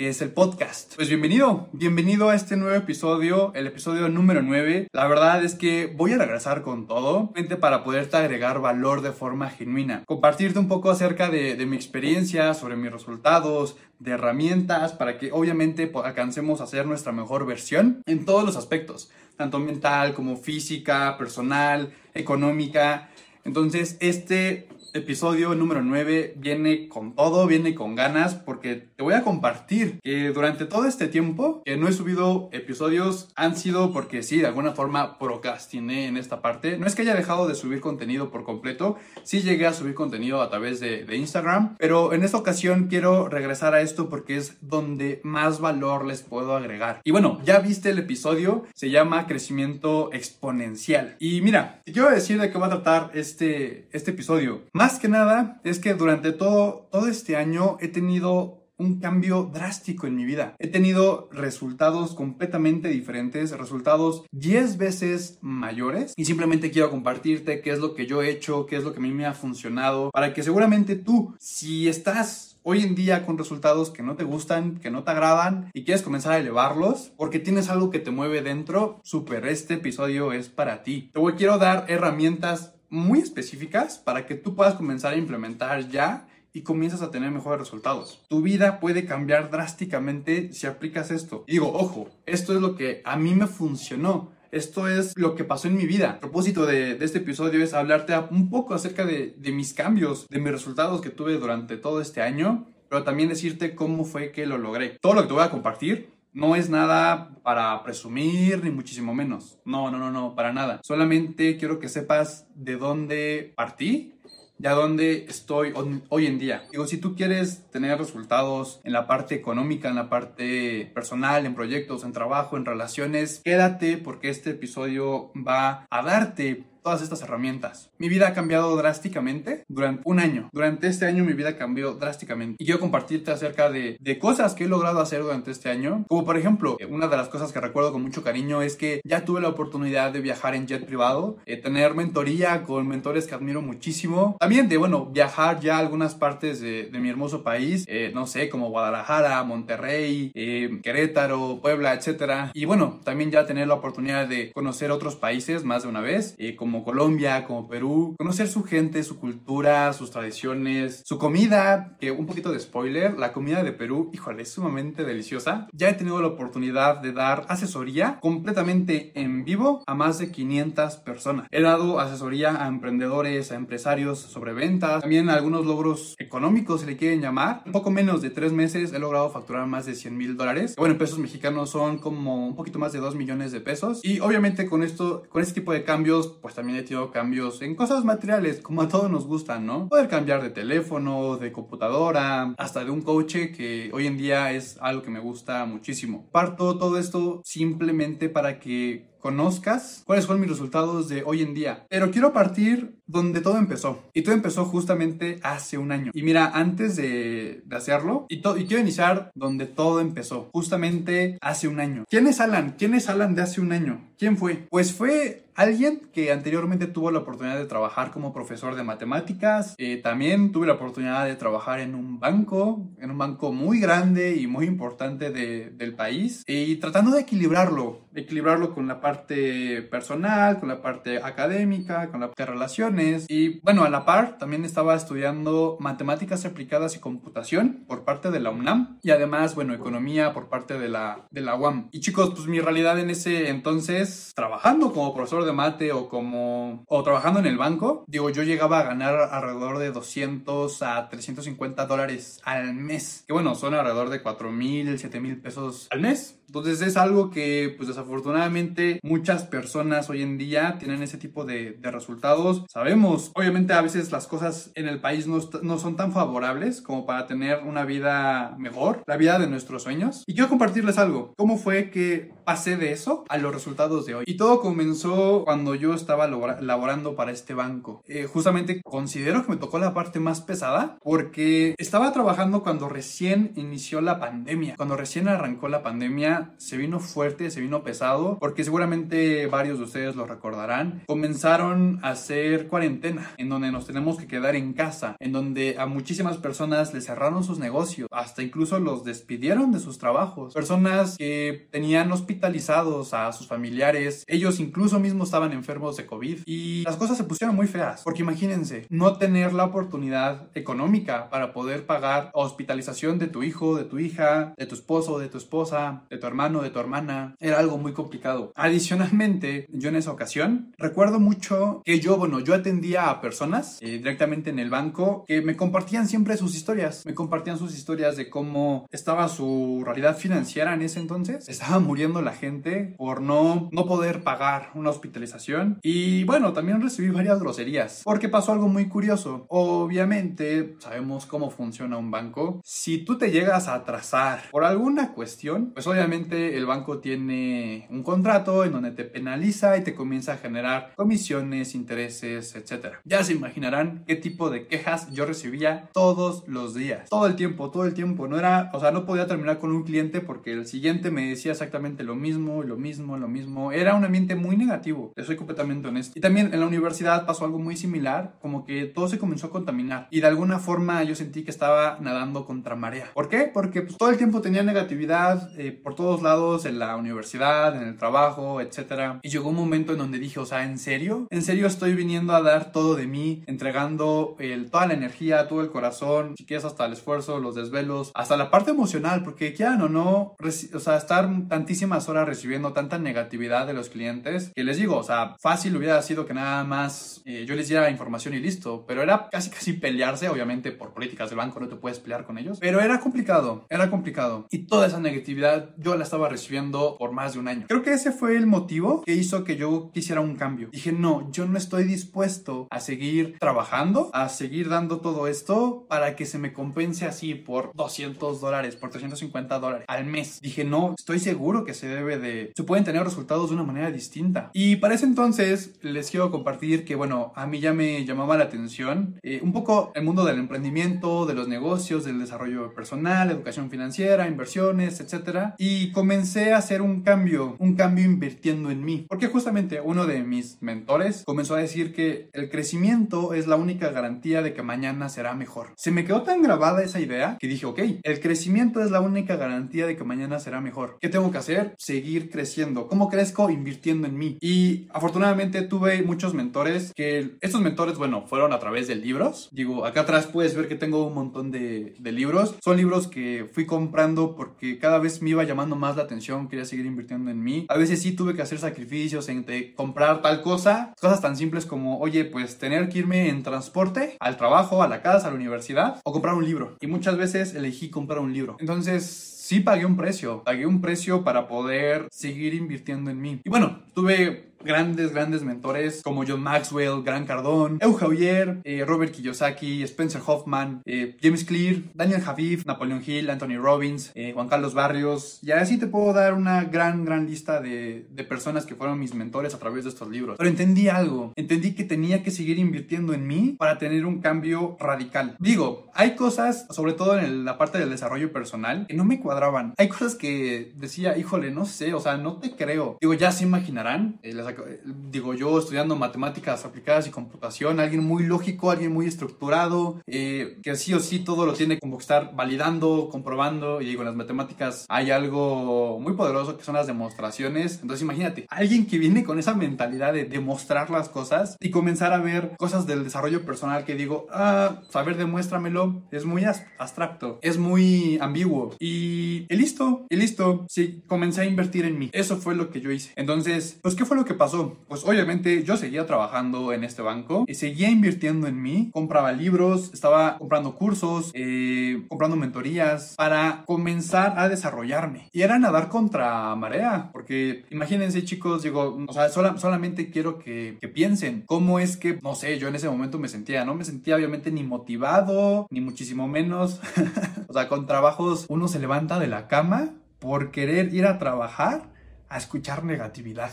que 0.00 0.08
es 0.08 0.22
el 0.22 0.30
podcast. 0.30 0.96
Pues 0.96 1.08
bienvenido, 1.08 1.68
bienvenido 1.72 2.30
a 2.30 2.34
este 2.34 2.56
nuevo 2.56 2.74
episodio, 2.74 3.52
el 3.54 3.66
episodio 3.66 4.08
número 4.08 4.40
9. 4.40 4.88
La 4.94 5.06
verdad 5.06 5.44
es 5.44 5.54
que 5.54 5.92
voy 5.94 6.14
a 6.14 6.16
regresar 6.16 6.62
con 6.62 6.86
todo, 6.86 7.34
para 7.60 7.84
poderte 7.84 8.16
agregar 8.16 8.62
valor 8.62 9.02
de 9.02 9.12
forma 9.12 9.50
genuina, 9.50 10.04
compartirte 10.06 10.58
un 10.58 10.68
poco 10.68 10.90
acerca 10.90 11.28
de, 11.28 11.54
de 11.54 11.66
mi 11.66 11.76
experiencia, 11.76 12.54
sobre 12.54 12.76
mis 12.76 12.90
resultados, 12.90 13.76
de 13.98 14.12
herramientas, 14.12 14.94
para 14.94 15.18
que 15.18 15.32
obviamente 15.32 15.92
alcancemos 16.02 16.62
a 16.62 16.66
ser 16.66 16.86
nuestra 16.86 17.12
mejor 17.12 17.44
versión 17.44 18.00
en 18.06 18.24
todos 18.24 18.42
los 18.42 18.56
aspectos, 18.56 19.10
tanto 19.36 19.58
mental 19.58 20.14
como 20.14 20.38
física, 20.38 21.18
personal, 21.18 21.92
económica. 22.14 23.10
Entonces, 23.44 23.98
este 24.00 24.66
episodio 24.92 25.54
número 25.54 25.82
9 25.82 26.34
viene 26.36 26.88
con 26.88 27.14
todo, 27.14 27.46
viene 27.46 27.74
con 27.74 27.94
ganas, 27.94 28.34
porque 28.34 28.88
te 28.96 29.02
voy 29.02 29.14
a 29.14 29.22
compartir 29.22 30.00
que 30.02 30.30
durante 30.30 30.64
todo 30.64 30.86
este 30.86 31.08
tiempo 31.08 31.62
que 31.64 31.76
no 31.76 31.88
he 31.88 31.92
subido 31.92 32.48
episodios 32.52 33.30
han 33.36 33.56
sido 33.56 33.92
porque 33.92 34.22
sí, 34.22 34.38
de 34.38 34.46
alguna 34.46 34.72
forma 34.72 35.18
procrastiné 35.18 36.06
en 36.06 36.16
esta 36.16 36.42
parte. 36.42 36.78
No 36.78 36.86
es 36.86 36.94
que 36.94 37.02
haya 37.02 37.14
dejado 37.14 37.48
de 37.48 37.54
subir 37.54 37.80
contenido 37.80 38.30
por 38.30 38.44
completo, 38.44 38.96
sí 39.22 39.40
llegué 39.42 39.66
a 39.66 39.72
subir 39.72 39.94
contenido 39.94 40.42
a 40.42 40.50
través 40.50 40.80
de, 40.80 41.06
Instagram, 41.10 41.76
pero 41.76 42.12
en 42.12 42.22
esta 42.22 42.36
ocasión 42.36 42.86
quiero 42.86 43.28
regresar 43.28 43.74
a 43.74 43.80
esto 43.80 44.08
porque 44.08 44.36
es 44.36 44.56
donde 44.60 45.20
más 45.24 45.60
valor 45.60 46.06
les 46.06 46.22
puedo 46.22 46.56
agregar. 46.56 47.00
Y 47.04 47.10
bueno, 47.10 47.40
ya 47.44 47.58
viste 47.58 47.90
el 47.90 47.98
episodio, 47.98 48.64
se 48.74 48.90
llama 48.90 49.26
crecimiento 49.26 50.12
exponencial. 50.12 51.16
Y 51.18 51.40
mira, 51.42 51.82
te 51.84 51.92
quiero 51.92 52.10
decir 52.10 52.40
de 52.40 52.50
qué 52.50 52.58
va 52.58 52.66
a 52.66 52.70
tratar 52.70 53.10
este, 53.14 53.88
este 53.92 54.12
episodio. 54.12 54.62
Más 54.80 54.98
que 54.98 55.08
nada 55.08 55.60
es 55.62 55.78
que 55.78 55.92
durante 55.92 56.32
todo, 56.32 56.88
todo 56.90 57.06
este 57.06 57.36
año 57.36 57.76
he 57.82 57.88
tenido 57.88 58.64
un 58.78 58.98
cambio 58.98 59.50
drástico 59.52 60.06
en 60.06 60.16
mi 60.16 60.24
vida. 60.24 60.54
He 60.58 60.68
tenido 60.68 61.28
resultados 61.30 62.14
completamente 62.14 62.88
diferentes, 62.88 63.50
resultados 63.50 64.24
10 64.30 64.78
veces 64.78 65.36
mayores 65.42 66.14
y 66.16 66.24
simplemente 66.24 66.70
quiero 66.70 66.88
compartirte 66.88 67.60
qué 67.60 67.72
es 67.72 67.78
lo 67.78 67.94
que 67.94 68.06
yo 68.06 68.22
he 68.22 68.30
hecho, 68.30 68.64
qué 68.64 68.76
es 68.76 68.82
lo 68.82 68.94
que 68.94 69.00
a 69.00 69.02
mí 69.02 69.12
me 69.12 69.26
ha 69.26 69.34
funcionado, 69.34 70.10
para 70.14 70.32
que 70.32 70.42
seguramente 70.42 70.96
tú, 70.96 71.34
si 71.38 71.86
estás 71.86 72.58
hoy 72.62 72.82
en 72.82 72.94
día 72.94 73.26
con 73.26 73.36
resultados 73.36 73.90
que 73.90 74.02
no 74.02 74.16
te 74.16 74.24
gustan, 74.24 74.76
que 74.76 74.90
no 74.90 75.04
te 75.04 75.10
agradan 75.10 75.70
y 75.74 75.84
quieres 75.84 76.02
comenzar 76.02 76.32
a 76.32 76.38
elevarlos 76.38 77.12
porque 77.18 77.38
tienes 77.38 77.68
algo 77.68 77.90
que 77.90 77.98
te 77.98 78.12
mueve 78.12 78.40
dentro, 78.40 78.98
súper, 79.02 79.46
este 79.46 79.74
episodio 79.74 80.32
es 80.32 80.48
para 80.48 80.82
ti. 80.82 81.10
Te 81.12 81.20
quiero 81.36 81.58
dar 81.58 81.84
herramientas 81.88 82.79
muy 82.90 83.20
específicas 83.20 83.98
para 83.98 84.26
que 84.26 84.34
tú 84.34 84.54
puedas 84.54 84.74
comenzar 84.74 85.14
a 85.14 85.16
implementar 85.16 85.88
ya 85.88 86.26
y 86.52 86.62
comienzas 86.62 87.02
a 87.02 87.10
tener 87.10 87.30
mejores 87.30 87.60
resultados. 87.60 88.20
Tu 88.28 88.42
vida 88.42 88.80
puede 88.80 89.06
cambiar 89.06 89.50
drásticamente 89.50 90.52
si 90.52 90.66
aplicas 90.66 91.10
esto. 91.10 91.44
Digo, 91.46 91.72
ojo, 91.72 92.10
esto 92.26 92.54
es 92.54 92.60
lo 92.60 92.74
que 92.74 93.02
a 93.04 93.16
mí 93.16 93.34
me 93.34 93.46
funcionó. 93.46 94.32
Esto 94.50 94.88
es 94.88 95.16
lo 95.16 95.36
que 95.36 95.44
pasó 95.44 95.68
en 95.68 95.76
mi 95.76 95.86
vida. 95.86 96.14
El 96.14 96.18
propósito 96.18 96.66
de, 96.66 96.98
este 97.00 97.18
episodio 97.18 97.62
es 97.62 97.72
hablarte 97.72 98.18
un 98.30 98.50
poco 98.50 98.74
acerca 98.74 99.06
de, 99.06 99.36
de 99.38 99.52
mis 99.52 99.72
cambios, 99.72 100.26
de 100.28 100.40
mis 100.40 100.50
resultados 100.50 101.00
que 101.00 101.10
tuve 101.10 101.34
durante 101.34 101.76
todo 101.76 102.00
este 102.00 102.20
año, 102.20 102.66
pero 102.88 103.04
también 103.04 103.28
decirte 103.28 103.76
cómo 103.76 104.04
fue 104.04 104.32
que 104.32 104.46
lo 104.46 104.58
logré. 104.58 104.98
Todo 105.00 105.14
lo 105.14 105.22
que 105.22 105.28
te 105.28 105.34
voy 105.34 105.44
a 105.44 105.50
compartir 105.50 106.10
no 106.32 106.56
es 106.56 106.70
nada 106.70 107.36
para 107.42 107.82
presumir, 107.82 108.62
ni 108.62 108.70
muchísimo 108.70 109.14
menos. 109.14 109.58
No, 109.64 109.90
no, 109.90 109.98
no, 109.98 110.10
no, 110.10 110.34
para 110.34 110.52
nada. 110.52 110.80
Solamente 110.82 111.56
quiero 111.56 111.78
que 111.78 111.88
sepas 111.88 112.46
de 112.54 112.76
dónde 112.76 113.52
partí 113.56 114.14
y 114.62 114.66
a 114.66 114.72
dónde 114.72 115.24
estoy 115.26 115.72
hoy 116.10 116.26
en 116.26 116.38
día. 116.38 116.64
Digo, 116.70 116.86
si 116.86 116.98
tú 116.98 117.14
quieres 117.16 117.70
tener 117.70 117.96
resultados 117.96 118.80
en 118.84 118.92
la 118.92 119.06
parte 119.06 119.34
económica, 119.34 119.88
en 119.88 119.94
la 119.94 120.10
parte 120.10 120.90
personal, 120.94 121.46
en 121.46 121.54
proyectos, 121.54 122.04
en 122.04 122.12
trabajo, 122.12 122.58
en 122.58 122.66
relaciones, 122.66 123.40
quédate 123.42 123.96
porque 123.96 124.28
este 124.28 124.50
episodio 124.50 125.32
va 125.34 125.86
a 125.88 126.02
darte 126.02 126.64
todas 126.82 127.02
estas 127.02 127.22
herramientas. 127.22 127.90
Mi 127.98 128.08
vida 128.08 128.28
ha 128.28 128.34
cambiado 128.34 128.76
drásticamente 128.76 129.64
durante 129.68 130.02
un 130.04 130.18
año. 130.18 130.48
Durante 130.52 130.88
este 130.88 131.06
año 131.06 131.24
mi 131.24 131.32
vida 131.32 131.56
cambió 131.56 131.94
drásticamente. 131.94 132.56
Y 132.58 132.64
quiero 132.64 132.80
compartirte 132.80 133.30
acerca 133.30 133.70
de, 133.70 133.96
de 134.00 134.18
cosas 134.18 134.54
que 134.54 134.64
he 134.64 134.68
logrado 134.68 135.00
hacer 135.00 135.22
durante 135.22 135.50
este 135.50 135.70
año. 135.70 136.04
Como 136.08 136.24
por 136.24 136.36
ejemplo, 136.36 136.76
una 136.88 137.08
de 137.08 137.16
las 137.16 137.28
cosas 137.28 137.52
que 137.52 137.60
recuerdo 137.60 137.92
con 137.92 138.02
mucho 138.02 138.22
cariño 138.22 138.62
es 138.62 138.76
que 138.76 139.00
ya 139.04 139.24
tuve 139.24 139.40
la 139.40 139.48
oportunidad 139.48 140.12
de 140.12 140.20
viajar 140.20 140.54
en 140.54 140.66
jet 140.66 140.84
privado, 140.86 141.38
eh, 141.46 141.56
tener 141.56 141.94
mentoría 141.94 142.62
con 142.62 142.86
mentores 142.88 143.26
que 143.26 143.34
admiro 143.34 143.62
muchísimo. 143.62 144.36
También 144.38 144.68
de, 144.68 144.76
bueno, 144.76 145.06
viajar 145.06 145.60
ya 145.60 145.76
a 145.76 145.80
algunas 145.80 146.14
partes 146.14 146.60
de, 146.60 146.84
de 146.84 146.98
mi 146.98 147.08
hermoso 147.08 147.42
país, 147.42 147.84
eh, 147.88 148.10
no 148.14 148.26
sé, 148.26 148.48
como 148.48 148.70
Guadalajara, 148.70 149.42
Monterrey, 149.44 150.32
eh, 150.34 150.80
Querétaro, 150.82 151.60
Puebla, 151.60 151.94
etc. 151.94 152.50
Y 152.54 152.64
bueno, 152.64 153.00
también 153.04 153.30
ya 153.30 153.46
tener 153.46 153.68
la 153.68 153.74
oportunidad 153.74 154.26
de 154.26 154.52
conocer 154.52 154.90
otros 154.90 155.16
países 155.16 155.64
más 155.64 155.82
de 155.82 155.88
una 155.88 156.00
vez, 156.00 156.36
como 156.56 156.69
como 156.70 156.84
Colombia, 156.84 157.44
como 157.46 157.66
Perú, 157.66 158.14
conocer 158.16 158.46
su 158.46 158.62
gente, 158.62 159.02
su 159.02 159.18
cultura, 159.18 159.92
sus 159.92 160.12
tradiciones, 160.12 161.02
su 161.04 161.18
comida, 161.18 161.96
que 161.98 162.12
un 162.12 162.26
poquito 162.26 162.52
de 162.52 162.60
spoiler, 162.60 163.18
la 163.18 163.32
comida 163.32 163.64
de 163.64 163.72
Perú, 163.72 164.08
híjole, 164.14 164.44
es 164.44 164.52
sumamente 164.52 165.04
deliciosa. 165.04 165.66
Ya 165.72 165.88
he 165.88 165.94
tenido 165.94 166.22
la 166.22 166.28
oportunidad 166.28 166.98
de 166.98 167.12
dar 167.12 167.44
asesoría 167.48 168.20
completamente 168.20 169.10
en 169.20 169.44
vivo 169.44 169.82
a 169.84 169.96
más 169.96 170.20
de 170.20 170.30
500 170.30 170.98
personas. 170.98 171.48
He 171.50 171.60
dado 171.60 171.98
asesoría 171.98 172.62
a 172.62 172.68
emprendedores, 172.68 173.50
a 173.50 173.56
empresarios 173.56 174.20
sobre 174.20 174.52
ventas, 174.52 175.00
también 175.00 175.28
algunos 175.28 175.66
logros 175.66 176.14
económicos, 176.20 176.82
si 176.82 176.86
le 176.86 176.96
quieren 176.96 177.20
llamar. 177.20 177.64
Un 177.66 177.72
poco 177.72 177.90
menos 177.90 178.22
de 178.22 178.30
tres 178.30 178.52
meses 178.52 178.92
he 178.92 178.98
logrado 179.00 179.28
facturar 179.30 179.66
más 179.66 179.86
de 179.86 179.96
100 179.96 180.16
mil 180.16 180.36
dólares. 180.36 180.76
Bueno, 180.76 180.92
en 180.92 180.98
pesos 180.98 181.18
mexicanos 181.18 181.70
son 181.70 181.98
como 181.98 182.46
un 182.46 182.54
poquito 182.54 182.78
más 182.78 182.92
de 182.92 183.00
2 183.00 183.16
millones 183.16 183.50
de 183.50 183.60
pesos. 183.60 184.04
Y 184.04 184.20
obviamente 184.20 184.66
con 184.66 184.84
esto, 184.84 185.24
con 185.30 185.42
este 185.42 185.54
tipo 185.54 185.72
de 185.72 185.82
cambios, 185.82 186.38
pues 186.40 186.54
también 186.60 186.78
he 186.78 186.82
tenido 186.82 187.10
cambios 187.10 187.62
en 187.62 187.74
cosas 187.74 188.04
materiales, 188.04 188.60
como 188.60 188.82
a 188.82 188.88
todos 188.88 189.10
nos 189.10 189.26
gustan, 189.26 189.64
¿no? 189.64 189.88
Poder 189.88 190.08
cambiar 190.08 190.42
de 190.42 190.50
teléfono, 190.50 191.38
de 191.38 191.52
computadora, 191.52 192.54
hasta 192.58 192.84
de 192.84 192.90
un 192.90 193.00
coche, 193.00 193.50
que 193.50 193.90
hoy 193.94 194.06
en 194.06 194.18
día 194.18 194.52
es 194.52 194.76
algo 194.82 195.00
que 195.00 195.10
me 195.10 195.20
gusta 195.20 195.64
muchísimo. 195.64 196.28
Parto 196.30 196.76
todo 196.76 196.98
esto 196.98 197.40
simplemente 197.46 198.28
para 198.28 198.60
que 198.60 199.08
conozcas 199.20 200.02
cuáles 200.06 200.26
son 200.26 200.38
mis 200.38 200.50
resultados 200.50 201.08
de 201.08 201.22
hoy 201.24 201.40
en 201.40 201.54
día. 201.54 201.86
Pero 201.88 202.10
quiero 202.10 202.34
partir 202.34 202.99
donde 203.10 203.40
todo 203.40 203.58
empezó. 203.58 204.02
Y 204.14 204.22
todo 204.22 204.34
empezó 204.34 204.64
justamente 204.64 205.40
hace 205.42 205.78
un 205.78 205.92
año. 205.92 206.12
Y 206.14 206.22
mira, 206.22 206.50
antes 206.54 206.96
de, 206.96 207.62
hacerlo, 207.70 208.26
y, 208.28 208.40
quiero 208.40 208.78
iniciar 208.78 209.30
donde 209.34 209.66
todo 209.66 210.00
empezó, 210.00 210.48
justamente 210.52 211.38
hace 211.40 211.68
un 211.68 211.80
año. 211.80 212.04
¿Quién 212.08 212.26
es 212.26 212.40
Alan? 212.40 212.74
¿Quién 212.78 212.94
es 212.94 213.08
Alan 213.08 213.34
de 213.34 213.42
hace 213.42 213.60
un 213.60 213.72
año? 213.72 214.10
¿Quién 214.18 214.36
fue? 214.36 214.66
Pues 214.70 214.92
fue 214.92 215.44
alguien 215.54 216.08
que 216.12 216.32
anteriormente 216.32 216.86
tuvo 216.86 217.10
la 217.10 217.20
oportunidad 217.20 217.58
de 217.58 217.66
trabajar 217.66 218.10
como 218.10 218.32
profesor 218.32 218.74
de 218.76 218.82
matemáticas. 218.82 219.74
Eh, 219.78 219.98
también 220.02 220.52
tuve 220.52 220.66
la 220.66 220.74
oportunidad 220.74 221.26
de 221.26 221.36
trabajar 221.36 221.80
en 221.80 221.94
un 221.94 222.18
banco, 222.18 222.86
en 222.98 223.10
un 223.10 223.18
banco 223.18 223.52
muy 223.52 223.80
grande 223.80 224.36
y 224.36 224.46
muy 224.46 224.66
importante 224.66 225.30
del 225.30 225.94
país. 225.94 226.44
Y 226.46 226.76
tratando 226.76 227.10
de 227.10 227.20
equilibrarlo, 227.20 228.06
equilibrarlo 228.14 228.74
con 228.74 228.88
la 228.88 229.00
parte 229.00 229.82
personal, 229.82 230.60
con 230.60 230.68
la 230.68 230.80
parte 230.80 231.18
académica, 231.22 232.08
con 232.10 232.20
la 232.20 232.28
parte 232.28 232.42
de 232.42 232.50
relaciones. 232.50 232.99
Y 233.28 233.60
bueno, 233.60 233.84
a 233.84 233.90
la 233.90 234.04
par 234.04 234.38
también 234.38 234.64
estaba 234.64 234.94
estudiando 234.94 235.76
matemáticas 235.80 236.44
aplicadas 236.44 236.96
y 236.96 237.00
computación 237.00 237.84
por 237.86 238.04
parte 238.04 238.30
de 238.30 238.40
la 238.40 238.50
UNAM. 238.50 238.98
Y 239.02 239.10
además, 239.10 239.54
bueno, 239.54 239.74
economía 239.74 240.32
por 240.32 240.48
parte 240.48 240.78
de 240.78 240.88
la, 240.88 241.26
de 241.30 241.40
la 241.40 241.56
UAM. 241.56 241.88
Y 241.92 242.00
chicos, 242.00 242.30
pues 242.34 242.46
mi 242.46 242.60
realidad 242.60 242.98
en 242.98 243.10
ese 243.10 243.48
entonces 243.48 244.32
trabajando 244.34 244.92
como 244.92 245.14
profesor 245.14 245.44
de 245.44 245.52
mate 245.52 245.92
o 245.92 246.08
como 246.08 246.84
o 246.86 247.02
trabajando 247.02 247.40
en 247.40 247.46
el 247.46 247.58
banco, 247.58 248.04
digo, 248.06 248.30
yo 248.30 248.42
llegaba 248.42 248.80
a 248.80 248.84
ganar 248.84 249.14
alrededor 249.30 249.78
de 249.78 249.92
200 249.92 250.82
a 250.82 251.08
350 251.08 251.86
dólares 251.86 252.40
al 252.44 252.74
mes, 252.74 253.24
que 253.26 253.32
bueno, 253.32 253.54
son 253.54 253.74
alrededor 253.74 254.10
de 254.10 254.22
4 254.22 254.50
mil, 254.50 254.98
7 254.98 255.20
mil 255.20 255.40
pesos 255.40 255.88
al 255.90 256.00
mes. 256.00 256.39
Entonces 256.50 256.82
es 256.82 256.96
algo 256.96 257.30
que 257.30 257.72
pues 257.76 257.86
desafortunadamente 257.86 258.98
muchas 259.04 259.44
personas 259.44 260.10
hoy 260.10 260.22
en 260.22 260.36
día 260.36 260.78
tienen 260.80 261.00
ese 261.00 261.16
tipo 261.16 261.44
de, 261.44 261.78
resultados. 261.80 262.64
Sabemos, 262.68 263.30
obviamente 263.34 263.72
a 263.72 263.82
veces 263.82 264.10
las 264.10 264.26
cosas 264.26 264.72
en 264.74 264.88
el 264.88 265.00
país 265.00 265.28
no, 265.28 265.38
no, 265.62 265.78
son 265.78 265.96
tan 265.96 266.12
favorables 266.12 266.82
como 266.82 267.06
para 267.06 267.26
tener 267.28 267.62
una 267.64 267.84
vida 267.84 268.56
mejor, 268.58 269.02
la 269.06 269.16
vida 269.16 269.38
de 269.38 269.46
nuestros 269.46 269.84
sueños. 269.84 270.24
Y 270.26 270.34
quiero 270.34 270.48
compartirles 270.48 270.98
algo. 270.98 271.34
¿Cómo 271.36 271.56
fue 271.56 271.90
que 271.90 272.32
pasé 272.44 272.76
de 272.76 272.92
eso 272.92 273.24
a 273.28 273.38
los 273.38 273.52
resultados 273.54 274.06
de 274.06 274.16
hoy? 274.16 274.24
Y 274.26 274.36
todo 274.36 274.60
comenzó 274.60 275.44
cuando 275.44 275.76
yo 275.76 275.94
estaba 275.94 276.26
laborando 276.26 277.14
para 277.14 277.30
este 277.30 277.54
banco. 277.54 278.02
Eh, 278.06 278.26
justamente 278.26 278.80
considero 278.84 279.44
que 279.44 279.52
me 279.52 279.56
tocó 279.56 279.78
la 279.78 279.94
parte 279.94 280.18
más 280.18 280.40
pesada 280.40 280.96
porque 281.00 281.76
estaba 281.78 282.12
trabajando 282.12 282.64
cuando 282.64 282.88
recién 282.88 283.52
inició 283.54 284.00
la 284.00 284.18
pandemia, 284.18 284.74
cuando 284.76 284.96
recién 284.96 285.28
arrancó 285.28 285.68
la 285.68 285.82
pandemia 285.82 286.39
se 286.56 286.76
vino 286.76 287.00
fuerte, 287.00 287.50
se 287.50 287.60
vino 287.60 287.82
pesado, 287.82 288.38
porque 288.38 288.64
seguramente 288.64 289.46
varios 289.46 289.78
de 289.78 289.84
ustedes 289.84 290.16
lo 290.16 290.26
recordarán. 290.26 291.02
Comenzaron 291.06 292.00
a 292.02 292.10
hacer 292.10 292.68
cuarentena, 292.68 293.30
en 293.38 293.48
donde 293.48 293.72
nos 293.72 293.86
tenemos 293.86 294.18
que 294.18 294.26
quedar 294.26 294.56
en 294.56 294.72
casa, 294.72 295.16
en 295.20 295.32
donde 295.32 295.76
a 295.78 295.86
muchísimas 295.86 296.36
personas 296.38 296.92
les 296.94 297.06
cerraron 297.06 297.44
sus 297.44 297.58
negocios, 297.58 298.08
hasta 298.10 298.42
incluso 298.42 298.78
los 298.78 299.04
despidieron 299.04 299.72
de 299.72 299.80
sus 299.80 299.98
trabajos. 299.98 300.54
Personas 300.54 301.16
que 301.16 301.68
tenían 301.70 302.12
hospitalizados 302.12 303.14
a 303.14 303.32
sus 303.32 303.46
familiares, 303.46 304.24
ellos 304.26 304.60
incluso 304.60 305.00
mismos 305.00 305.28
estaban 305.28 305.52
enfermos 305.52 305.96
de 305.96 306.06
COVID 306.06 306.40
y 306.46 306.82
las 306.82 306.96
cosas 306.96 307.16
se 307.16 307.24
pusieron 307.24 307.56
muy 307.56 307.66
feas, 307.66 308.02
porque 308.02 308.22
imagínense, 308.22 308.86
no 308.88 309.16
tener 309.18 309.52
la 309.52 309.64
oportunidad 309.64 310.48
económica 310.54 311.28
para 311.30 311.52
poder 311.52 311.86
pagar 311.86 312.30
hospitalización 312.34 313.18
de 313.18 313.26
tu 313.26 313.42
hijo, 313.42 313.76
de 313.76 313.84
tu 313.84 313.98
hija, 313.98 314.54
de 314.56 314.66
tu 314.66 314.74
esposo, 314.74 315.18
de 315.18 315.28
tu 315.28 315.38
esposa, 315.38 316.02
de 316.10 316.18
tu 316.18 316.26
hermano, 316.30 316.62
de 316.62 316.70
tu 316.70 316.78
hermana, 316.78 317.36
era 317.40 317.58
algo 317.58 317.78
muy 317.78 317.92
complicado. 317.92 318.52
Adicionalmente, 318.56 319.66
yo 319.70 319.88
en 319.88 319.96
esa 319.96 320.12
ocasión 320.12 320.72
recuerdo 320.78 321.20
mucho 321.20 321.82
que 321.84 322.00
yo, 322.00 322.16
bueno, 322.16 322.40
yo 322.40 322.54
atendía 322.54 323.10
a 323.10 323.20
personas 323.20 323.78
eh, 323.80 323.98
directamente 323.98 324.50
en 324.50 324.58
el 324.58 324.70
banco 324.70 325.24
que 325.26 325.42
me 325.42 325.56
compartían 325.56 326.08
siempre 326.08 326.36
sus 326.36 326.54
historias, 326.54 327.04
me 327.04 327.14
compartían 327.14 327.58
sus 327.58 327.76
historias 327.76 328.16
de 328.16 328.30
cómo 328.30 328.86
estaba 328.90 329.28
su 329.28 329.82
realidad 329.84 330.16
financiera 330.16 330.74
en 330.74 330.82
ese 330.82 331.00
entonces, 331.00 331.48
estaba 331.48 331.78
muriendo 331.78 332.22
la 332.22 332.32
gente 332.32 332.94
por 332.96 333.20
no, 333.20 333.68
no 333.72 333.86
poder 333.86 334.22
pagar 334.22 334.70
una 334.74 334.90
hospitalización 334.90 335.78
y 335.82 336.24
bueno, 336.24 336.52
también 336.52 336.80
recibí 336.80 337.10
varias 337.10 337.40
groserías 337.40 338.02
porque 338.04 338.28
pasó 338.28 338.52
algo 338.52 338.68
muy 338.68 338.88
curioso. 338.88 339.46
Obviamente, 339.48 340.76
sabemos 340.78 341.26
cómo 341.26 341.50
funciona 341.50 341.96
un 341.96 342.10
banco. 342.10 342.60
Si 342.64 342.98
tú 343.04 343.18
te 343.18 343.30
llegas 343.30 343.68
a 343.68 343.74
atrasar 343.74 344.42
por 344.50 344.64
alguna 344.64 345.12
cuestión, 345.12 345.72
pues 345.72 345.86
obviamente 345.86 346.19
el 346.30 346.66
banco 346.66 346.98
tiene 346.98 347.86
un 347.90 348.02
contrato 348.02 348.64
en 348.64 348.72
donde 348.72 348.90
te 348.90 349.04
penaliza 349.04 349.76
y 349.76 349.84
te 349.84 349.94
comienza 349.94 350.34
a 350.34 350.36
generar 350.36 350.92
comisiones, 350.96 351.74
intereses, 351.74 352.54
etc. 352.54 352.94
Ya 353.04 353.22
se 353.24 353.32
imaginarán 353.32 354.04
qué 354.06 354.16
tipo 354.16 354.50
de 354.50 354.66
quejas 354.66 355.10
yo 355.12 355.26
recibía 355.26 355.88
todos 355.92 356.46
los 356.46 356.74
días. 356.74 357.08
Todo 357.08 357.26
el 357.26 357.36
tiempo, 357.36 357.70
todo 357.70 357.84
el 357.84 357.94
tiempo. 357.94 358.28
No 358.28 358.38
era, 358.38 358.70
o 358.72 358.80
sea, 358.80 358.90
no 358.90 359.06
podía 359.06 359.26
terminar 359.26 359.58
con 359.58 359.72
un 359.72 359.82
cliente 359.82 360.20
porque 360.20 360.52
el 360.52 360.66
siguiente 360.66 361.10
me 361.10 361.28
decía 361.28 361.52
exactamente 361.52 362.04
lo 362.04 362.14
mismo, 362.14 362.62
lo 362.62 362.76
mismo, 362.76 363.16
lo 363.16 363.28
mismo. 363.28 363.72
Era 363.72 363.94
un 363.94 364.04
ambiente 364.04 364.34
muy 364.34 364.56
negativo. 364.56 365.12
Soy 365.24 365.36
completamente 365.36 365.88
honesto. 365.88 366.18
Y 366.18 366.20
también 366.20 366.52
en 366.52 366.60
la 366.60 366.66
universidad 366.66 367.26
pasó 367.26 367.44
algo 367.44 367.58
muy 367.58 367.76
similar, 367.76 368.36
como 368.40 368.64
que 368.64 368.86
todo 368.86 369.08
se 369.08 369.18
comenzó 369.18 369.48
a 369.48 369.50
contaminar. 369.50 370.08
Y 370.10 370.20
de 370.20 370.26
alguna 370.26 370.58
forma 370.58 371.02
yo 371.04 371.14
sentí 371.14 371.42
que 371.42 371.50
estaba 371.50 371.98
nadando 372.00 372.44
contra 372.44 372.76
marea. 372.76 373.10
¿Por 373.14 373.28
qué? 373.28 373.50
Porque 373.52 373.82
pues, 373.82 373.96
todo 373.96 374.10
el 374.10 374.16
tiempo 374.16 374.40
tenía 374.40 374.62
negatividad 374.62 375.50
eh, 375.58 375.72
por 375.72 375.94
todos 376.00 376.22
lados, 376.22 376.64
en 376.64 376.78
la 376.78 376.96
universidad, 376.96 377.76
en 377.76 377.86
el 377.86 377.98
trabajo, 377.98 378.60
etc. 378.60 379.18
Y 379.22 379.28
llegó 379.28 379.50
un 379.50 379.56
momento 379.56 379.92
en 379.92 379.98
donde 379.98 380.18
dije, 380.18 380.40
o 380.40 380.46
sea, 380.46 380.64
¿en 380.64 380.78
serio? 380.78 381.26
¿En 381.30 381.42
serio 381.42 381.66
estoy 381.66 381.94
viniendo 381.94 382.34
a 382.34 382.40
dar 382.40 382.72
todo 382.72 382.94
de 382.94 383.06
mí, 383.06 383.44
entregando 383.46 384.34
el, 384.38 384.70
toda 384.70 384.86
la 384.86 384.94
energía, 384.94 385.46
todo 385.46 385.60
el 385.60 385.70
corazón, 385.70 386.34
si 386.38 386.46
quieres 386.46 386.64
hasta 386.64 386.86
el 386.86 386.94
esfuerzo, 386.94 387.38
los 387.38 387.54
desvelos, 387.54 388.12
hasta 388.14 388.38
la 388.38 388.50
parte 388.50 388.70
emocional, 388.70 389.22
porque 389.22 389.52
quieran 389.52 389.82
o 389.82 389.88
no, 389.88 390.36
o 390.40 390.80
sea, 390.80 390.96
estar 390.96 391.28
tantísimas 391.48 392.08
horas 392.08 392.26
recibiendo 392.26 392.72
tanta 392.72 392.98
negatividad 392.98 393.66
de 393.66 393.74
los 393.74 393.90
clientes, 393.90 394.52
que 394.54 394.64
les 394.64 394.78
digo, 394.78 394.96
o 394.96 395.02
sea, 395.02 395.36
fácil 395.38 395.76
hubiera 395.76 396.00
sido 396.00 396.26
que 396.26 396.32
nada 396.32 396.64
más 396.64 397.20
eh, 397.26 397.44
yo 397.46 397.54
les 397.54 397.68
diera 397.68 397.90
información 397.90 398.32
y 398.32 398.38
listo, 398.38 398.84
pero 398.88 399.02
era 399.02 399.28
casi 399.30 399.50
casi 399.50 399.74
pelearse, 399.74 400.28
obviamente 400.30 400.72
por 400.72 400.94
políticas 400.94 401.28
del 401.28 401.38
banco 401.38 401.60
no 401.60 401.68
te 401.68 401.76
puedes 401.76 401.98
pelear 401.98 402.24
con 402.24 402.38
ellos, 402.38 402.58
pero 402.58 402.80
era 402.80 403.00
complicado, 403.00 403.66
era 403.68 403.90
complicado. 403.90 404.46
Y 404.50 404.66
toda 404.66 404.86
esa 404.86 404.98
negatividad 404.98 405.74
yo 405.76 405.89
la 405.96 406.04
estaba 406.04 406.28
recibiendo 406.28 406.96
por 406.98 407.12
más 407.12 407.34
de 407.34 407.40
un 407.40 407.48
año. 407.48 407.66
Creo 407.68 407.82
que 407.82 407.92
ese 407.92 408.12
fue 408.12 408.36
el 408.36 408.46
motivo 408.46 409.02
que 409.02 409.14
hizo 409.14 409.44
que 409.44 409.56
yo 409.56 409.90
quisiera 409.92 410.20
un 410.20 410.36
cambio. 410.36 410.68
Dije, 410.72 410.92
no, 410.92 411.30
yo 411.32 411.46
no 411.46 411.58
estoy 411.58 411.84
dispuesto 411.84 412.68
a 412.70 412.80
seguir 412.80 413.36
trabajando, 413.38 414.10
a 414.12 414.28
seguir 414.28 414.68
dando 414.68 415.00
todo 415.00 415.26
esto 415.26 415.86
para 415.88 416.16
que 416.16 416.26
se 416.26 416.38
me 416.38 416.52
compense 416.52 417.06
así 417.06 417.34
por 417.34 417.72
200 417.74 418.40
dólares, 418.40 418.76
por 418.76 418.90
350 418.90 419.58
dólares 419.58 419.84
al 419.88 420.04
mes. 420.04 420.40
Dije, 420.40 420.64
no, 420.64 420.94
estoy 420.98 421.18
seguro 421.18 421.64
que 421.64 421.74
se 421.74 421.88
debe 421.88 422.18
de, 422.18 422.52
se 422.54 422.64
pueden 422.64 422.84
tener 422.84 423.02
resultados 423.02 423.50
de 423.50 423.54
una 423.54 423.64
manera 423.64 423.90
distinta. 423.90 424.50
Y 424.52 424.76
para 424.76 424.94
ese 424.94 425.06
entonces 425.06 425.78
les 425.82 426.10
quiero 426.10 426.30
compartir 426.30 426.84
que, 426.84 426.94
bueno, 426.94 427.32
a 427.34 427.46
mí 427.46 427.60
ya 427.60 427.72
me 427.72 428.04
llamaba 428.04 428.36
la 428.36 428.44
atención 428.44 429.18
eh, 429.22 429.40
un 429.42 429.52
poco 429.52 429.92
el 429.94 430.04
mundo 430.04 430.24
del 430.24 430.38
emprendimiento, 430.38 431.26
de 431.26 431.34
los 431.34 431.48
negocios, 431.48 432.04
del 432.04 432.18
desarrollo 432.18 432.74
personal, 432.74 433.30
educación 433.30 433.70
financiera, 433.70 434.28
inversiones, 434.28 435.00
etc. 435.00 435.54
Y 435.58 435.79
comencé 435.88 436.52
a 436.52 436.58
hacer 436.58 436.82
un 436.82 437.02
cambio, 437.02 437.56
un 437.58 437.74
cambio 437.74 438.04
invirtiendo 438.04 438.70
en 438.70 438.84
mí. 438.84 439.06
Porque 439.08 439.26
justamente 439.26 439.80
uno 439.80 440.06
de 440.06 440.22
mis 440.22 440.58
mentores 440.60 441.24
comenzó 441.24 441.54
a 441.54 441.60
decir 441.60 441.94
que 441.94 442.28
el 442.32 442.50
crecimiento 442.50 443.34
es 443.34 443.46
la 443.46 443.56
única 443.56 443.90
garantía 443.90 444.42
de 444.42 444.52
que 444.52 444.62
mañana 444.62 445.08
será 445.08 445.34
mejor. 445.34 445.72
Se 445.76 445.90
me 445.90 446.04
quedó 446.04 446.22
tan 446.22 446.42
grabada 446.42 446.82
esa 446.82 447.00
idea 447.00 447.36
que 447.40 447.48
dije, 447.48 447.66
ok, 447.66 447.80
el 448.02 448.20
crecimiento 448.20 448.82
es 448.82 448.90
la 448.90 449.00
única 449.00 449.36
garantía 449.36 449.86
de 449.86 449.96
que 449.96 450.04
mañana 450.04 450.38
será 450.38 450.60
mejor. 450.60 450.98
¿Qué 451.00 451.08
tengo 451.08 451.30
que 451.30 451.38
hacer? 451.38 451.74
Seguir 451.78 452.30
creciendo. 452.30 452.86
¿Cómo 452.86 453.08
crezco? 453.08 453.50
Invirtiendo 453.50 454.06
en 454.06 454.18
mí. 454.18 454.38
Y 454.40 454.88
afortunadamente 454.92 455.62
tuve 455.62 456.02
muchos 456.02 456.34
mentores 456.34 456.92
que 456.94 457.36
estos 457.40 457.60
mentores, 457.60 457.98
bueno, 457.98 458.26
fueron 458.26 458.52
a 458.52 458.58
través 458.58 458.86
de 458.88 458.96
libros. 458.96 459.48
Digo, 459.52 459.84
acá 459.84 460.02
atrás 460.02 460.26
puedes 460.26 460.54
ver 460.54 460.68
que 460.68 460.76
tengo 460.76 461.06
un 461.06 461.14
montón 461.14 461.50
de, 461.50 461.94
de 461.98 462.12
libros. 462.12 462.56
Son 462.62 462.76
libros 462.76 463.06
que 463.06 463.48
fui 463.52 463.66
comprando 463.66 464.36
porque 464.36 464.78
cada 464.78 464.98
vez 464.98 465.22
me 465.22 465.30
iba 465.30 465.44
llamando 465.44 465.69
más 465.76 465.96
la 465.96 466.02
atención, 466.02 466.48
quería 466.48 466.64
seguir 466.64 466.86
invirtiendo 466.86 467.30
en 467.30 467.42
mí. 467.42 467.66
A 467.68 467.76
veces 467.76 468.02
sí 468.02 468.12
tuve 468.12 468.34
que 468.34 468.42
hacer 468.42 468.58
sacrificios 468.58 469.28
entre 469.28 469.74
comprar 469.74 470.22
tal 470.22 470.42
cosa, 470.42 470.94
cosas 471.00 471.20
tan 471.20 471.36
simples 471.36 471.66
como, 471.66 471.98
oye, 471.98 472.24
pues 472.24 472.58
tener 472.58 472.88
que 472.88 473.00
irme 473.00 473.28
en 473.28 473.42
transporte 473.42 474.16
al 474.20 474.36
trabajo, 474.36 474.82
a 474.82 474.88
la 474.88 475.02
casa, 475.02 475.28
a 475.28 475.30
la 475.30 475.36
universidad 475.36 476.00
o 476.04 476.12
comprar 476.12 476.34
un 476.34 476.44
libro. 476.44 476.76
Y 476.80 476.86
muchas 476.86 477.16
veces 477.16 477.54
elegí 477.54 477.90
comprar 477.90 478.20
un 478.20 478.32
libro. 478.32 478.56
Entonces, 478.60 479.30
sí 479.50 479.60
pagué 479.60 479.84
un 479.84 479.96
precio, 479.96 480.44
pagué 480.44 480.66
un 480.66 480.80
precio 480.80 481.24
para 481.24 481.48
poder 481.48 482.06
seguir 482.12 482.54
invirtiendo 482.54 483.10
en 483.10 483.20
mí. 483.20 483.40
Y 483.44 483.50
bueno, 483.50 483.82
tuve 483.94 484.49
grandes, 484.62 485.12
grandes 485.12 485.42
mentores 485.42 486.02
como 486.02 486.24
John 486.26 486.42
Maxwell, 486.42 487.02
Grant 487.02 487.26
Cardone, 487.26 487.78
Eugene 487.80 488.00
Javier, 488.00 488.60
eh, 488.64 488.84
Robert 488.86 489.12
Kiyosaki, 489.12 489.82
Spencer 489.82 490.22
Hoffman, 490.24 490.82
eh, 490.84 491.16
James 491.22 491.44
Clear, 491.44 491.76
Daniel 491.94 492.20
Javif, 492.20 492.66
Napoleon 492.66 493.02
Hill, 493.04 493.30
Anthony 493.30 493.58
Robbins, 493.60 494.10
eh, 494.14 494.32
Juan 494.32 494.48
Carlos 494.48 494.74
Barrios. 494.74 495.38
Y 495.42 495.52
así 495.52 495.78
te 495.78 495.86
puedo 495.86 496.12
dar 496.12 496.34
una 496.34 496.64
gran, 496.64 497.04
gran 497.04 497.26
lista 497.26 497.60
de, 497.60 498.06
de, 498.10 498.24
personas 498.24 498.64
que 498.64 498.74
fueron 498.74 498.98
mis 498.98 499.14
mentores 499.14 499.54
a 499.54 499.58
través 499.58 499.84
de 499.84 499.90
estos 499.90 500.08
libros. 500.08 500.36
Pero 500.38 500.48
entendí 500.48 500.88
algo, 500.88 501.32
entendí 501.36 501.74
que 501.74 501.84
tenía 501.84 502.22
que 502.22 502.30
seguir 502.30 502.58
invirtiendo 502.58 503.12
en 503.12 503.26
mí 503.26 503.56
para 503.58 503.78
tener 503.78 504.06
un 504.06 504.20
cambio 504.20 504.76
radical. 504.78 505.36
Digo, 505.38 505.90
hay 505.94 506.14
cosas, 506.14 506.66
sobre 506.70 506.92
todo 506.92 507.18
en 507.18 507.44
la 507.44 507.58
parte 507.58 507.78
del 507.78 507.90
desarrollo 507.90 508.32
personal, 508.32 508.86
que 508.86 508.94
no 508.94 509.04
me 509.04 509.20
cuadraban. 509.20 509.74
Hay 509.78 509.88
cosas 509.88 510.14
que 510.14 510.72
decía, 510.76 511.18
híjole, 511.18 511.50
no 511.50 511.64
sé, 511.64 511.94
o 511.94 512.00
sea, 512.00 512.16
no 512.16 512.36
te 512.38 512.52
creo. 512.52 512.98
Digo, 513.00 513.14
ya 513.14 513.32
se 513.32 513.44
imaginarán, 513.44 514.20
las 514.22 514.46
digo 514.84 515.34
yo, 515.34 515.58
estudiando 515.58 515.96
matemáticas 515.96 516.64
aplicadas 516.64 517.06
y 517.06 517.10
computación, 517.10 517.80
alguien 517.80 518.04
muy 518.04 518.24
lógico, 518.24 518.70
alguien 518.70 518.92
muy 518.92 519.06
estructurado, 519.06 520.00
eh, 520.06 520.58
que 520.62 520.76
sí 520.76 520.94
o 520.94 521.00
sí 521.00 521.20
todo 521.20 521.46
lo 521.46 521.52
tiene 521.54 521.78
como 521.78 521.96
que 521.96 522.02
estar 522.02 522.34
validando, 522.34 523.08
comprobando, 523.10 523.80
y 523.80 523.86
digo, 523.86 524.02
en 524.02 524.06
las 524.06 524.16
matemáticas 524.16 524.86
hay 524.88 525.10
algo 525.10 525.98
muy 526.00 526.14
poderoso 526.14 526.56
que 526.56 526.64
son 526.64 526.74
las 526.74 526.86
demostraciones, 526.86 527.80
entonces 527.82 528.02
imagínate, 528.02 528.46
alguien 528.48 528.86
que 528.86 528.98
viene 528.98 529.24
con 529.24 529.38
esa 529.38 529.54
mentalidad 529.54 530.12
de 530.12 530.24
demostrar 530.24 530.90
las 530.90 531.08
cosas 531.08 531.56
y 531.60 531.70
comenzar 531.70 532.12
a 532.12 532.18
ver 532.18 532.56
cosas 532.58 532.86
del 532.86 533.04
desarrollo 533.04 533.44
personal 533.44 533.84
que 533.84 533.94
digo, 533.94 534.26
ah, 534.32 534.80
saber, 534.88 535.16
demuéstramelo, 535.16 536.02
es 536.10 536.24
muy 536.24 536.44
abstracto, 536.44 537.38
es 537.42 537.58
muy 537.58 538.18
ambiguo, 538.20 538.74
y, 538.78 539.46
y 539.48 539.56
listo, 539.56 540.06
y 540.08 540.16
listo, 540.16 540.66
sí, 540.68 541.02
comencé 541.06 541.42
a 541.42 541.46
invertir 541.46 541.84
en 541.84 541.98
mí, 541.98 542.10
eso 542.12 542.36
fue 542.36 542.54
lo 542.54 542.70
que 542.70 542.80
yo 542.80 542.90
hice, 542.90 543.12
entonces, 543.16 543.78
pues, 543.82 543.94
¿qué 543.94 544.04
fue 544.04 544.16
lo 544.16 544.24
que 544.24 544.34
pasó? 544.40 544.78
Pues 544.88 545.04
obviamente 545.04 545.64
yo 545.64 545.76
seguía 545.76 546.06
trabajando 546.06 546.72
en 546.72 546.82
este 546.82 547.02
banco 547.02 547.44
y 547.46 547.56
seguía 547.56 547.90
invirtiendo 547.90 548.46
en 548.46 548.62
mí, 548.62 548.90
compraba 548.90 549.32
libros, 549.32 549.90
estaba 549.92 550.38
comprando 550.38 550.76
cursos, 550.76 551.30
eh, 551.34 552.06
comprando 552.08 552.38
mentorías 552.38 553.16
para 553.18 553.64
comenzar 553.66 554.38
a 554.38 554.48
desarrollarme. 554.48 555.28
Y 555.30 555.42
era 555.42 555.58
nadar 555.58 555.90
contra 555.90 556.56
marea, 556.56 557.10
porque 557.12 557.66
imagínense 557.70 558.24
chicos, 558.24 558.62
digo, 558.62 558.98
o 559.06 559.12
sea, 559.12 559.28
solamente 559.28 560.10
quiero 560.10 560.38
que, 560.38 560.78
que 560.80 560.88
piensen 560.88 561.44
cómo 561.44 561.78
es 561.78 561.98
que, 561.98 562.18
no 562.22 562.34
sé, 562.34 562.58
yo 562.58 562.68
en 562.68 562.76
ese 562.76 562.88
momento 562.88 563.18
me 563.18 563.28
sentía, 563.28 563.66
no 563.66 563.74
me 563.74 563.84
sentía 563.84 564.16
obviamente 564.16 564.50
ni 564.50 564.62
motivado, 564.62 565.66
ni 565.68 565.82
muchísimo 565.82 566.28
menos. 566.28 566.80
o 567.48 567.52
sea, 567.52 567.68
con 567.68 567.86
trabajos 567.86 568.46
uno 568.48 568.68
se 568.68 568.78
levanta 568.78 569.18
de 569.18 569.26
la 569.26 569.48
cama 569.48 569.90
por 570.18 570.50
querer 570.50 570.94
ir 570.94 571.04
a 571.04 571.18
trabajar 571.18 571.90
a 572.30 572.38
escuchar 572.38 572.84
negatividad. 572.84 573.50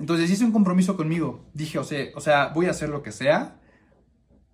Entonces 0.00 0.30
hice 0.30 0.44
un 0.44 0.52
compromiso 0.52 0.96
conmigo. 0.96 1.44
Dije, 1.52 1.78
o 1.78 1.84
sea, 1.84 2.48
voy 2.54 2.66
a 2.66 2.70
hacer 2.70 2.88
lo 2.88 3.02
que 3.02 3.12
sea 3.12 3.60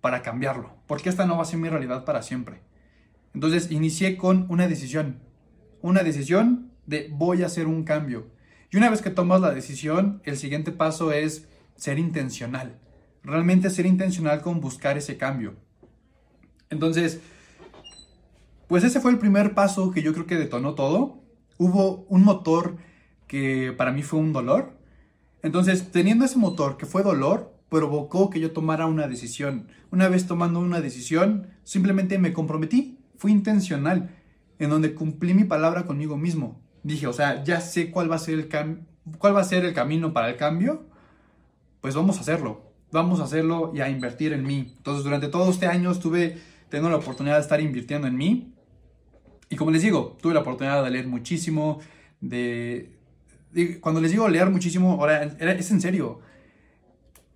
para 0.01 0.21
cambiarlo, 0.21 0.75
porque 0.85 1.09
esta 1.09 1.25
no 1.25 1.37
va 1.37 1.43
a 1.43 1.45
ser 1.45 1.57
mi 1.57 1.69
realidad 1.69 2.03
para 2.03 2.21
siempre. 2.21 2.61
Entonces 3.33 3.71
inicié 3.71 4.17
con 4.17 4.45
una 4.49 4.67
decisión. 4.67 5.21
Una 5.81 6.03
decisión 6.03 6.71
de 6.85 7.09
voy 7.11 7.43
a 7.43 7.45
hacer 7.45 7.65
un 7.65 7.83
cambio. 7.83 8.27
Y 8.71 8.77
una 8.77 8.89
vez 8.89 9.01
que 9.01 9.09
tomas 9.09 9.39
la 9.39 9.53
decisión, 9.53 10.21
el 10.25 10.37
siguiente 10.37 10.73
paso 10.73 11.13
es 11.13 11.47
ser 11.77 11.97
intencional. 11.97 12.77
Realmente 13.23 13.69
ser 13.69 13.85
intencional 13.85 14.41
con 14.41 14.59
buscar 14.59 14.97
ese 14.97 15.15
cambio. 15.15 15.55
Entonces, 16.69 17.21
pues 18.67 18.83
ese 18.83 18.99
fue 18.99 19.11
el 19.11 19.17
primer 19.17 19.53
paso 19.53 19.91
que 19.91 20.01
yo 20.01 20.13
creo 20.13 20.25
que 20.25 20.35
detonó 20.35 20.75
todo. 20.75 21.23
Hubo 21.57 22.05
un 22.09 22.25
motor 22.25 22.75
que 23.27 23.73
para 23.77 23.93
mí 23.93 24.03
fue 24.03 24.19
un 24.19 24.33
dolor. 24.33 24.76
Entonces, 25.43 25.91
teniendo 25.91 26.25
ese 26.25 26.37
motor 26.37 26.77
que 26.77 26.85
fue 26.85 27.03
dolor, 27.03 27.53
provocó 27.69 28.29
que 28.29 28.39
yo 28.39 28.51
tomara 28.51 28.85
una 28.85 29.07
decisión. 29.07 29.67
Una 29.91 30.07
vez 30.09 30.27
tomando 30.27 30.59
una 30.59 30.81
decisión, 30.81 31.47
simplemente 31.63 32.17
me 32.17 32.33
comprometí, 32.33 32.99
fui 33.17 33.31
intencional, 33.31 34.15
en 34.59 34.69
donde 34.69 34.93
cumplí 34.93 35.33
mi 35.33 35.43
palabra 35.43 35.85
conmigo 35.85 36.17
mismo. 36.17 36.59
Dije, 36.83 37.07
o 37.07 37.13
sea, 37.13 37.43
ya 37.43 37.61
sé 37.61 37.91
cuál 37.91 38.09
va 38.09 38.15
a 38.15 38.19
ser 38.19 38.35
el, 38.35 38.49
cuál 39.17 39.35
va 39.35 39.41
a 39.41 39.45
ser 39.45 39.65
el 39.65 39.73
camino 39.73 40.13
para 40.13 40.29
el 40.29 40.37
cambio, 40.37 40.85
pues 41.81 41.95
vamos 41.95 42.17
a 42.17 42.21
hacerlo. 42.21 42.67
Vamos 42.91 43.19
a 43.19 43.25
hacerlo 43.25 43.71
y 43.75 43.81
a 43.81 43.89
invertir 43.89 44.33
en 44.33 44.43
mí. 44.43 44.73
Entonces, 44.77 45.03
durante 45.03 45.27
todo 45.27 45.51
este 45.51 45.67
año 45.67 45.91
estuve 45.91 46.37
teniendo 46.69 46.89
la 46.89 46.97
oportunidad 46.97 47.35
de 47.35 47.41
estar 47.41 47.59
invirtiendo 47.59 48.07
en 48.07 48.15
mí. 48.15 48.53
Y 49.49 49.55
como 49.55 49.71
les 49.71 49.81
digo, 49.81 50.17
tuve 50.21 50.33
la 50.33 50.41
oportunidad 50.41 50.83
de 50.83 50.89
leer 50.89 51.07
muchísimo, 51.07 51.79
de... 52.21 52.96
cuando 53.81 54.01
les 54.01 54.11
digo 54.11 54.27
leer 54.27 54.49
muchísimo, 54.49 54.93
ahora 54.93 55.23
es 55.23 55.71
en 55.71 55.81
serio 55.81 56.21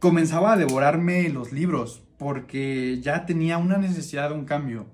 comenzaba 0.02 0.54
a 0.54 0.58
devorarme 0.58 1.30
los 1.30 1.52
libros 1.52 2.02
porque 2.18 3.00
ya 3.02 3.28
tenía 3.28 3.60
una 3.60 3.78
necesidad 3.78 4.30
de 4.30 4.36
un 4.36 4.46
cambio. 4.46 4.88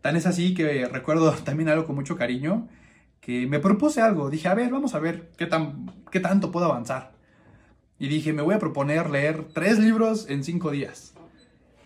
Tan 0.00 0.16
es 0.16 0.26
así 0.26 0.54
que 0.54 0.86
recuerdo 0.86 1.32
también 1.44 1.68
algo 1.68 1.84
con 1.84 1.94
mucho 1.94 2.16
cariño, 2.16 2.66
que 3.20 3.46
me 3.46 3.60
propuse 3.60 4.00
algo. 4.00 4.30
Dije, 4.30 4.48
a 4.48 4.54
ver, 4.54 4.70
vamos 4.70 4.94
a 4.94 5.00
ver 5.00 5.30
qué, 5.36 5.46
tan, 5.46 5.92
qué 6.10 6.18
tanto 6.18 6.50
puedo 6.50 6.66
avanzar. 6.66 7.12
Y 7.98 8.08
dije, 8.08 8.32
me 8.32 8.40
voy 8.40 8.54
a 8.54 8.58
proponer 8.58 9.10
leer 9.10 9.48
tres 9.52 9.78
libros 9.78 10.28
en 10.30 10.42
cinco 10.42 10.70
días. 10.70 11.12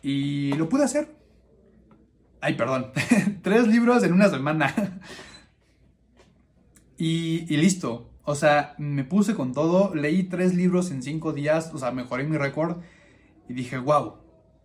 Y 0.01 0.53
lo 0.53 0.69
pude 0.69 0.85
hacer. 0.85 1.09
Ay, 2.41 2.55
perdón. 2.55 2.93
tres 3.43 3.67
libros 3.67 4.05
en 4.05 4.13
una 4.13 4.31
semana. 4.31 4.73
y, 6.97 7.53
y 7.53 7.57
listo. 7.57 8.08
O 8.29 8.35
sea, 8.35 8.75
me 8.77 9.05
puse 9.05 9.35
con 9.35 9.55
todo, 9.55 9.95
leí 9.95 10.25
tres 10.25 10.55
libros 10.55 10.91
en 10.91 11.03
cinco 11.03 11.33
días, 11.33 11.71
o 11.73 11.79
sea, 11.79 11.93
mejoré 11.93 12.25
mi 12.25 12.37
récord 12.37 12.77
y 13.49 13.55
dije, 13.55 13.79
wow, 13.79 14.17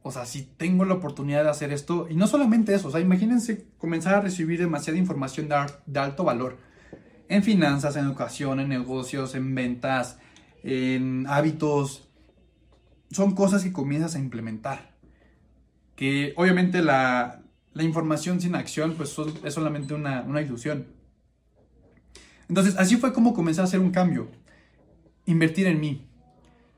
o 0.02 0.12
sea, 0.12 0.26
si 0.26 0.42
tengo 0.42 0.84
la 0.84 0.96
oportunidad 0.96 1.46
de 1.46 1.50
hacer 1.50 1.72
esto, 1.72 2.08
y 2.10 2.16
no 2.16 2.28
solamente 2.28 2.76
eso, 2.76 2.90
o 2.90 2.92
sea, 2.92 3.00
imagínense 3.00 3.70
comenzar 3.78 4.16
a 4.16 4.20
recibir 4.20 4.60
demasiada 4.60 5.00
información 5.00 5.48
de, 5.48 5.98
alto 5.98 6.26
valor 6.26 6.58
en 7.30 7.42
finanzas, 7.42 7.96
en 7.96 8.04
educación, 8.04 8.60
en 8.60 8.68
negocios, 8.68 9.34
en 9.34 9.56
ventas, 9.56 10.20
en 10.64 11.26
hábitos. 11.30 12.10
Son 13.12 13.34
cosas 13.34 13.64
que 13.64 13.72
comienzas 13.72 14.16
a 14.16 14.20
implementar. 14.20 14.92
Que 15.96 16.34
obviamente 16.36 16.82
la, 16.82 17.44
información 17.80 18.42
sin 18.42 18.56
acción 18.56 18.96
pues 18.98 19.16
es 19.46 19.54
solamente 19.54 19.94
una 19.94 20.42
ilusión. 20.42 21.02
Entonces, 22.50 22.76
así 22.78 22.98
fue 22.98 23.14
como 23.14 23.34
comencé 23.34 23.62
a 23.62 23.66
hacer 23.66 23.80
un 23.80 23.92
cambio. 23.92 24.28
Invertir 25.26 25.68
en 25.68 25.80
mí. 25.80 26.08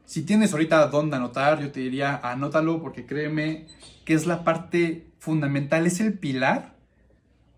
Si 0.05 0.23
tienes 0.23 0.53
ahorita 0.53 0.87
dónde 0.87 1.15
anotar, 1.15 1.59
yo 1.59 1.71
te 1.71 1.79
diría 1.79 2.15
anótalo 2.15 2.81
porque 2.81 3.05
créeme 3.05 3.65
que 4.05 4.13
es 4.13 4.27
la 4.27 4.43
parte 4.43 5.07
fundamental, 5.17 5.87
es 5.87 5.99
el 5.99 6.13
pilar 6.13 6.75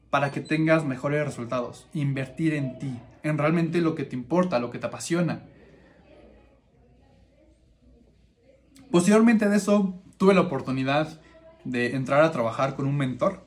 para 0.10 0.32
que 0.32 0.40
tengas 0.40 0.86
mejores 0.86 1.26
resultados. 1.26 1.88
Invertir 1.94 2.54
en 2.54 2.80
ti, 2.80 3.00
en 3.24 3.38
realmente 3.38 3.82
lo 3.82 3.96
que 3.96 4.06
te 4.06 4.16
importa, 4.16 4.60
lo 4.60 4.72
que 4.72 4.80
te 4.80 4.88
apasiona. 4.88 5.44
Posteriormente 8.90 9.50
de 9.50 9.58
eso, 9.58 10.02
tuve 10.18 10.34
la 10.34 10.42
oportunidad 10.42 11.20
de 11.66 11.96
entrar 11.96 12.24
a 12.24 12.32
trabajar 12.32 12.76
con 12.76 12.86
un 12.86 12.96
mentor 12.96 13.47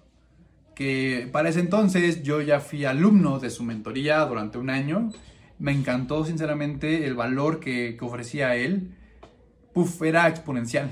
que 0.80 1.28
para 1.30 1.50
ese 1.50 1.60
entonces 1.60 2.22
yo 2.22 2.40
ya 2.40 2.58
fui 2.58 2.86
alumno 2.86 3.38
de 3.38 3.50
su 3.50 3.64
mentoría 3.64 4.20
durante 4.20 4.56
un 4.56 4.70
año. 4.70 5.12
Me 5.58 5.72
encantó 5.72 6.24
sinceramente 6.24 7.06
el 7.06 7.12
valor 7.12 7.60
que, 7.60 7.98
ofrecía 8.00 8.56
él. 8.56 8.94
Puf, 9.74 10.00
era 10.00 10.26
exponencial. 10.26 10.90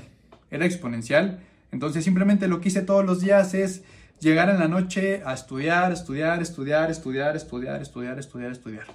Era 0.51 0.67
exponencial. 0.67 1.39
Entonces 1.71 2.03
simplemente 2.03 2.47
lo 2.47 2.61
que 2.61 2.67
hice 2.67 2.83
todos 2.83 3.03
los 3.03 3.19
días 3.19 3.55
es 3.55 3.81
llegar 4.19 4.51
en 4.51 4.59
la 4.59 4.67
noche 4.67 5.23
a 5.25 5.33
estudiar, 5.33 5.91
estudiar, 5.91 6.39
estudiar, 6.39 6.91
estudiar, 6.91 7.35
estudiar, 7.35 7.81
estudiar, 7.81 8.19
estudiar, 8.19 8.51
estudiar. 8.51 8.85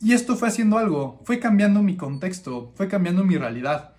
Y 0.00 0.14
esto 0.14 0.34
fue 0.34 0.48
haciendo 0.48 0.78
algo, 0.78 1.20
fue 1.22 1.38
cambiando 1.38 1.80
mi 1.80 1.96
contexto, 1.96 2.72
fue 2.74 2.88
cambiando 2.88 3.22
mi 3.22 3.36
realidad. 3.36 3.94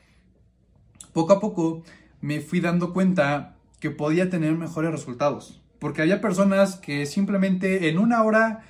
Poco 1.13 1.31
a 1.31 1.39
poco 1.39 1.85
me 2.19 2.41
fui 2.41 2.59
dando 2.59 2.91
cuenta 2.91 3.55
que 3.79 3.91
podía 3.91 4.29
tener 4.29 4.55
mejores 4.55 4.91
resultados. 4.91 5.61
Porque 5.79 6.01
había 6.01 6.21
personas 6.21 6.75
que 6.75 7.05
simplemente 7.05 7.89
en 7.89 7.97
una 7.97 8.23
hora 8.23 8.61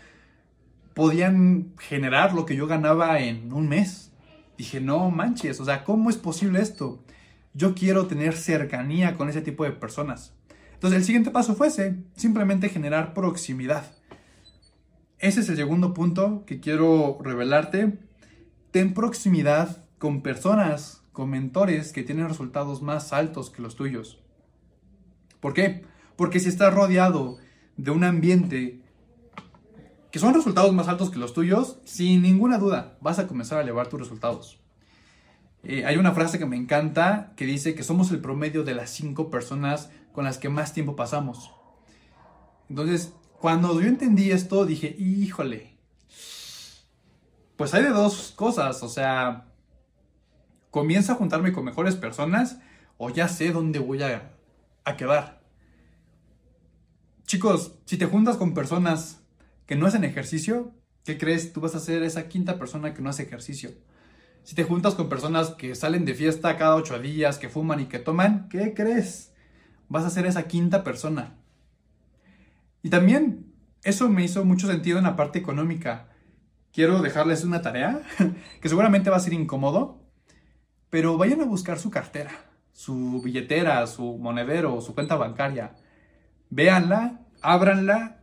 podían 0.93 1.73
generar 1.77 2.33
lo 2.33 2.45
que 2.45 2.55
yo 2.55 2.67
ganaba 2.67 3.19
en 3.19 3.51
un 3.53 3.67
mes. 3.67 4.11
Dije, 4.57 4.81
no 4.81 5.09
manches, 5.09 5.59
o 5.59 5.65
sea, 5.65 5.83
¿cómo 5.83 6.09
es 6.09 6.17
posible 6.17 6.61
esto? 6.61 7.03
Yo 7.53 7.73
quiero 7.73 8.07
tener 8.07 8.35
cercanía 8.35 9.15
con 9.15 9.29
ese 9.29 9.41
tipo 9.41 9.63
de 9.63 9.71
personas. 9.71 10.33
Entonces 10.73 10.99
el 10.99 11.05
siguiente 11.05 11.31
paso 11.31 11.55
fue 11.55 11.67
ese, 11.67 11.97
simplemente 12.15 12.69
generar 12.69 13.13
proximidad. 13.13 13.85
Ese 15.17 15.41
es 15.41 15.49
el 15.49 15.57
segundo 15.57 15.93
punto 15.93 16.45
que 16.45 16.59
quiero 16.59 17.17
revelarte. 17.21 17.97
Ten 18.71 18.93
proximidad 18.93 19.83
con 19.97 20.21
personas, 20.21 21.03
con 21.11 21.29
mentores 21.29 21.91
que 21.91 22.03
tienen 22.03 22.29
resultados 22.29 22.81
más 22.81 23.11
altos 23.11 23.49
que 23.49 23.61
los 23.61 23.75
tuyos. 23.75 24.21
¿Por 25.39 25.53
qué? 25.53 25.85
Porque 26.15 26.39
si 26.39 26.49
estás 26.49 26.73
rodeado 26.73 27.37
de 27.77 27.91
un 27.91 28.03
ambiente 28.03 28.81
que 30.11 30.19
son 30.19 30.33
resultados 30.33 30.73
más 30.73 30.87
altos 30.87 31.11
que 31.11 31.19
los 31.19 31.33
tuyos, 31.33 31.79
sin 31.85 32.21
ninguna 32.21 32.57
duda 32.57 32.97
vas 33.01 33.19
a 33.19 33.27
comenzar 33.27 33.59
a 33.59 33.61
elevar 33.61 33.87
tus 33.87 33.99
resultados. 33.99 34.59
Eh, 35.63 35.85
hay 35.85 35.97
una 35.97 36.13
frase 36.13 36.39
que 36.39 36.45
me 36.45 36.55
encanta 36.55 37.33
que 37.35 37.45
dice 37.45 37.75
que 37.75 37.83
somos 37.83 38.11
el 38.11 38.21
promedio 38.21 38.63
de 38.63 38.73
las 38.73 38.89
cinco 38.89 39.29
personas 39.29 39.91
con 40.13 40.23
las 40.23 40.37
que 40.37 40.49
más 40.49 40.73
tiempo 40.73 40.95
pasamos. 40.95 41.51
Entonces, 42.69 43.13
cuando 43.39 43.79
yo 43.81 43.87
entendí 43.87 44.31
esto, 44.31 44.65
dije, 44.65 44.95
híjole, 44.97 45.77
pues 47.55 47.73
hay 47.73 47.83
de 47.83 47.89
dos 47.89 48.33
cosas, 48.35 48.83
o 48.83 48.89
sea, 48.89 49.47
comienza 50.71 51.13
a 51.13 51.15
juntarme 51.15 51.51
con 51.51 51.65
mejores 51.65 51.95
personas 51.95 52.59
o 52.97 53.09
ya 53.09 53.27
sé 53.27 53.51
dónde 53.51 53.79
voy 53.79 54.01
a 54.03 54.31
a 54.83 54.97
quedar. 54.97 55.41
Chicos, 57.25 57.75
si 57.85 57.97
te 57.97 58.05
juntas 58.05 58.37
con 58.37 58.53
personas 58.53 59.21
que 59.65 59.75
no 59.75 59.85
hacen 59.85 60.03
ejercicio, 60.03 60.73
¿qué 61.05 61.17
crees? 61.17 61.53
Tú 61.53 61.61
vas 61.61 61.75
a 61.75 61.79
ser 61.79 62.01
esa 62.01 62.27
quinta 62.27 62.57
persona 62.57 62.93
que 62.93 63.01
no 63.01 63.09
hace 63.09 63.23
ejercicio. 63.23 63.71
Si 64.43 64.55
te 64.55 64.63
juntas 64.63 64.95
con 64.95 65.09
personas 65.09 65.51
que 65.51 65.75
salen 65.75 66.05
de 66.05 66.15
fiesta 66.15 66.57
cada 66.57 66.75
ocho 66.75 66.97
días, 66.99 67.37
que 67.37 67.49
fuman 67.49 67.81
y 67.81 67.85
que 67.85 67.99
toman, 67.99 68.49
¿qué 68.49 68.73
crees? 68.73 69.31
Vas 69.89 70.05
a 70.05 70.09
ser 70.09 70.25
esa 70.25 70.47
quinta 70.47 70.83
persona. 70.83 71.35
Y 72.81 72.89
también 72.89 73.53
eso 73.83 74.09
me 74.09 74.23
hizo 74.23 74.43
mucho 74.43 74.65
sentido 74.65 74.97
en 74.97 75.03
la 75.03 75.15
parte 75.15 75.37
económica. 75.37 76.09
Quiero 76.73 77.01
dejarles 77.01 77.43
una 77.43 77.61
tarea 77.61 78.01
que 78.61 78.69
seguramente 78.69 79.11
va 79.11 79.17
a 79.17 79.21
ser 79.21 79.33
incómodo, 79.33 80.01
pero 80.89 81.17
vayan 81.17 81.41
a 81.41 81.45
buscar 81.45 81.77
su 81.77 81.91
cartera 81.91 82.48
su 82.73 83.21
billetera, 83.21 83.85
su 83.87 84.17
monedero, 84.17 84.81
su 84.81 84.93
cuenta 84.93 85.15
bancaria. 85.15 85.75
Véanla, 86.49 87.21
ábranla 87.41 88.21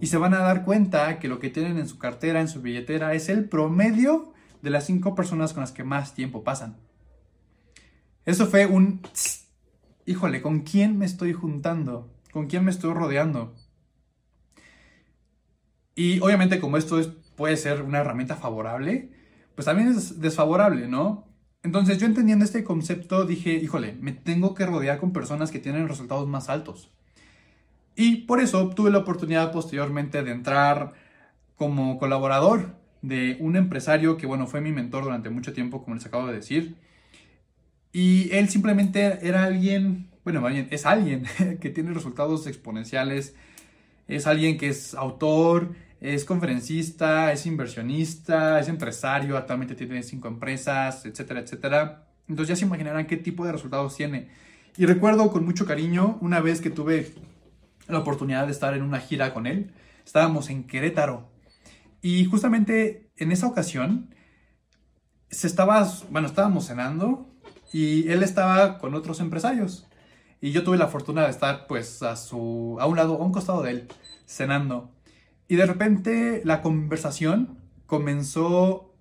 y 0.00 0.06
se 0.06 0.16
van 0.16 0.34
a 0.34 0.38
dar 0.38 0.64
cuenta 0.64 1.18
que 1.18 1.28
lo 1.28 1.38
que 1.38 1.50
tienen 1.50 1.78
en 1.78 1.88
su 1.88 1.98
cartera, 1.98 2.40
en 2.40 2.48
su 2.48 2.62
billetera, 2.62 3.14
es 3.14 3.28
el 3.28 3.48
promedio 3.48 4.32
de 4.62 4.70
las 4.70 4.86
cinco 4.86 5.14
personas 5.14 5.52
con 5.52 5.62
las 5.62 5.72
que 5.72 5.84
más 5.84 6.14
tiempo 6.14 6.44
pasan. 6.44 6.76
Eso 8.24 8.46
fue 8.46 8.66
un... 8.66 9.00
Híjole, 10.06 10.42
¿con 10.42 10.60
quién 10.60 10.98
me 10.98 11.06
estoy 11.06 11.32
juntando? 11.32 12.14
¿Con 12.32 12.46
quién 12.46 12.64
me 12.64 12.70
estoy 12.70 12.94
rodeando? 12.94 13.54
Y 15.94 16.20
obviamente 16.20 16.60
como 16.60 16.76
esto 16.76 16.98
es, 16.98 17.08
puede 17.36 17.56
ser 17.56 17.82
una 17.82 17.98
herramienta 17.98 18.36
favorable, 18.36 19.10
pues 19.54 19.66
también 19.66 19.88
es 19.88 20.20
desfavorable, 20.20 20.88
¿no? 20.88 21.27
Entonces 21.62 21.98
yo 21.98 22.06
entendiendo 22.06 22.44
este 22.44 22.64
concepto 22.64 23.24
dije, 23.24 23.54
híjole, 23.54 23.94
me 24.00 24.12
tengo 24.12 24.54
que 24.54 24.66
rodear 24.66 24.98
con 24.98 25.12
personas 25.12 25.50
que 25.50 25.58
tienen 25.58 25.88
resultados 25.88 26.28
más 26.28 26.48
altos. 26.48 26.90
Y 27.96 28.18
por 28.26 28.40
eso 28.40 28.70
tuve 28.70 28.90
la 28.90 28.98
oportunidad 28.98 29.50
posteriormente 29.50 30.22
de 30.22 30.30
entrar 30.30 30.92
como 31.56 31.98
colaborador 31.98 32.76
de 33.02 33.36
un 33.40 33.56
empresario 33.56 34.16
que, 34.16 34.26
bueno, 34.26 34.46
fue 34.46 34.60
mi 34.60 34.72
mentor 34.72 35.04
durante 35.04 35.30
mucho 35.30 35.52
tiempo, 35.52 35.82
como 35.82 35.96
les 35.96 36.06
acabo 36.06 36.28
de 36.28 36.34
decir. 36.34 36.76
Y 37.92 38.30
él 38.32 38.48
simplemente 38.48 39.26
era 39.26 39.44
alguien, 39.44 40.08
bueno, 40.24 40.46
es 40.48 40.86
alguien 40.86 41.24
que 41.60 41.70
tiene 41.70 41.92
resultados 41.92 42.46
exponenciales, 42.46 43.34
es 44.06 44.26
alguien 44.28 44.58
que 44.58 44.68
es 44.68 44.94
autor, 44.94 45.74
es 46.00 46.24
conferencista, 46.24 47.32
es 47.32 47.46
inversionista, 47.46 48.60
es 48.60 48.68
empresario, 48.68 49.36
actualmente 49.36 49.74
tiene 49.74 50.02
cinco 50.02 50.28
empresas, 50.28 51.04
etcétera, 51.04 51.40
etcétera. 51.40 52.08
Entonces 52.28 52.48
ya 52.48 52.56
se 52.56 52.66
imaginarán 52.66 53.06
qué 53.06 53.16
tipo 53.16 53.44
de 53.44 53.52
resultados 53.52 53.96
tiene. 53.96 54.28
Y 54.76 54.86
recuerdo 54.86 55.30
con 55.32 55.44
mucho 55.44 55.66
cariño 55.66 56.18
una 56.20 56.40
vez 56.40 56.60
que 56.60 56.70
tuve 56.70 57.14
la 57.88 57.98
oportunidad 57.98 58.46
de 58.46 58.52
estar 58.52 58.74
en 58.74 58.82
una 58.82 59.00
gira 59.00 59.34
con 59.34 59.46
él. 59.46 59.72
Estábamos 60.04 60.50
en 60.50 60.64
Querétaro. 60.64 61.28
Y 62.00 62.26
justamente 62.26 63.10
en 63.16 63.32
esa 63.32 63.46
ocasión 63.46 64.14
se 65.30 65.46
estaba, 65.46 65.90
bueno, 66.10 66.28
estábamos 66.28 66.66
cenando 66.66 67.28
y 67.72 68.08
él 68.08 68.22
estaba 68.22 68.78
con 68.78 68.94
otros 68.94 69.20
empresarios. 69.20 69.88
Y 70.40 70.52
yo 70.52 70.62
tuve 70.62 70.76
la 70.76 70.86
fortuna 70.86 71.24
de 71.24 71.30
estar 71.30 71.66
pues 71.66 72.02
a 72.02 72.14
su 72.14 72.76
a 72.80 72.86
un 72.86 72.96
lado, 72.96 73.14
a 73.14 73.24
un 73.24 73.32
costado 73.32 73.62
de 73.62 73.70
él, 73.72 73.88
cenando. 74.26 74.92
Y 75.48 75.56
de 75.56 75.66
repente 75.66 76.42
la 76.44 76.60
conversación 76.60 77.58
comenzó 77.86 78.94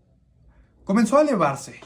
comenzó 0.86 1.18
a 1.18 1.22
elevarse. 1.22 1.82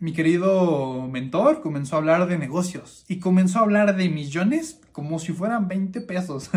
Mi 0.00 0.12
querido 0.12 1.06
mentor 1.08 1.62
comenzó 1.62 1.94
a 1.94 2.00
hablar 2.00 2.26
de 2.26 2.36
negocios 2.36 3.04
y 3.08 3.20
comenzó 3.20 3.60
a 3.60 3.62
hablar 3.62 3.96
de 3.96 4.08
millones 4.08 4.80
como 4.90 5.20
si 5.20 5.32
fueran 5.32 5.68
20 5.68 6.00
pesos. 6.00 6.50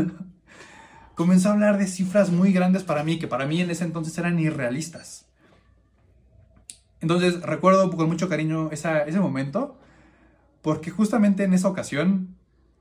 comenzó 1.15 1.49
a 1.49 1.53
hablar 1.53 1.77
de 1.77 1.87
cifras 1.87 2.31
muy 2.31 2.51
grandes 2.51 2.83
para 2.83 3.03
mí, 3.03 3.19
que 3.19 3.27
para 3.27 3.45
mí 3.45 3.61
en 3.61 3.69
ese 3.69 3.83
entonces 3.83 4.17
eran 4.17 4.39
irrealistas. 4.39 5.27
Entonces 6.99 7.41
recuerdo 7.41 7.89
con 7.95 8.09
mucho 8.09 8.27
cariño 8.27 8.71
ese 8.71 9.19
momento, 9.19 9.77
porque 10.63 10.89
justamente 10.89 11.43
en 11.43 11.53
esa 11.53 11.67
ocasión 11.67 12.35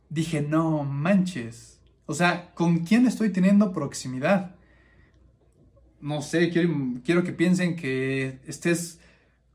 dije, 0.08 0.40
no 0.40 0.84
manches, 0.84 1.75
o 2.06 2.14
sea, 2.14 2.52
¿con 2.54 2.78
quién 2.80 3.06
estoy 3.06 3.30
teniendo 3.30 3.72
proximidad? 3.72 4.54
No 6.00 6.22
sé, 6.22 6.50
quiero, 6.50 6.70
quiero 7.04 7.24
que 7.24 7.32
piensen 7.32 7.74
que 7.76 8.38
estés 8.46 9.00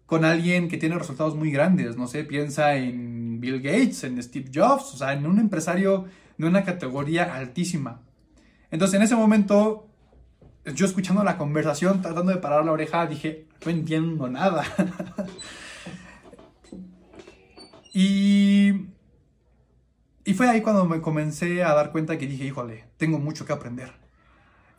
con 0.06 0.26
alguien 0.26 0.68
que 0.68 0.78
tiene 0.78 0.98
resultados 0.98 1.36
muy 1.36 1.52
grandes, 1.52 1.96
no 1.96 2.06
sé, 2.06 2.26
piensa 2.26 2.76
en 2.76 3.40
Bill 3.40 3.62
Gates, 3.62 4.04
en 4.04 4.22
Steve 4.22 4.52
Jobs, 4.54 4.94
o 4.94 4.98
sea, 4.98 5.14
en 5.14 5.26
un 5.26 5.40
empresario 5.40 6.06
de 6.38 6.48
una 6.48 6.66
categoría 6.66 7.34
altísima. 7.34 8.02
Entonces 8.72 8.98
en 8.98 9.04
ese 9.04 9.16
momento, 9.16 9.88
yo 10.66 10.86
escuchando 10.86 11.24
la 11.24 11.38
conversación, 11.38 12.02
tratando 12.02 12.34
de 12.34 12.40
parar 12.40 12.66
la 12.66 12.74
oreja, 12.74 13.06
dije, 13.06 13.48
no 13.66 13.72
entiendo 13.72 14.28
nada. 14.28 14.66
y, 17.94 18.88
y 20.32 20.34
fue 20.34 20.48
ahí 20.48 20.62
cuando 20.62 20.86
me 20.86 21.02
comencé 21.02 21.62
a 21.62 21.74
dar 21.74 21.92
cuenta 21.92 22.18
que 22.18 22.26
dije, 22.26 22.46
híjole, 22.46 22.86
tengo 22.96 23.20
mucho 23.20 23.46
que 23.46 23.52
aprender. 23.52 23.92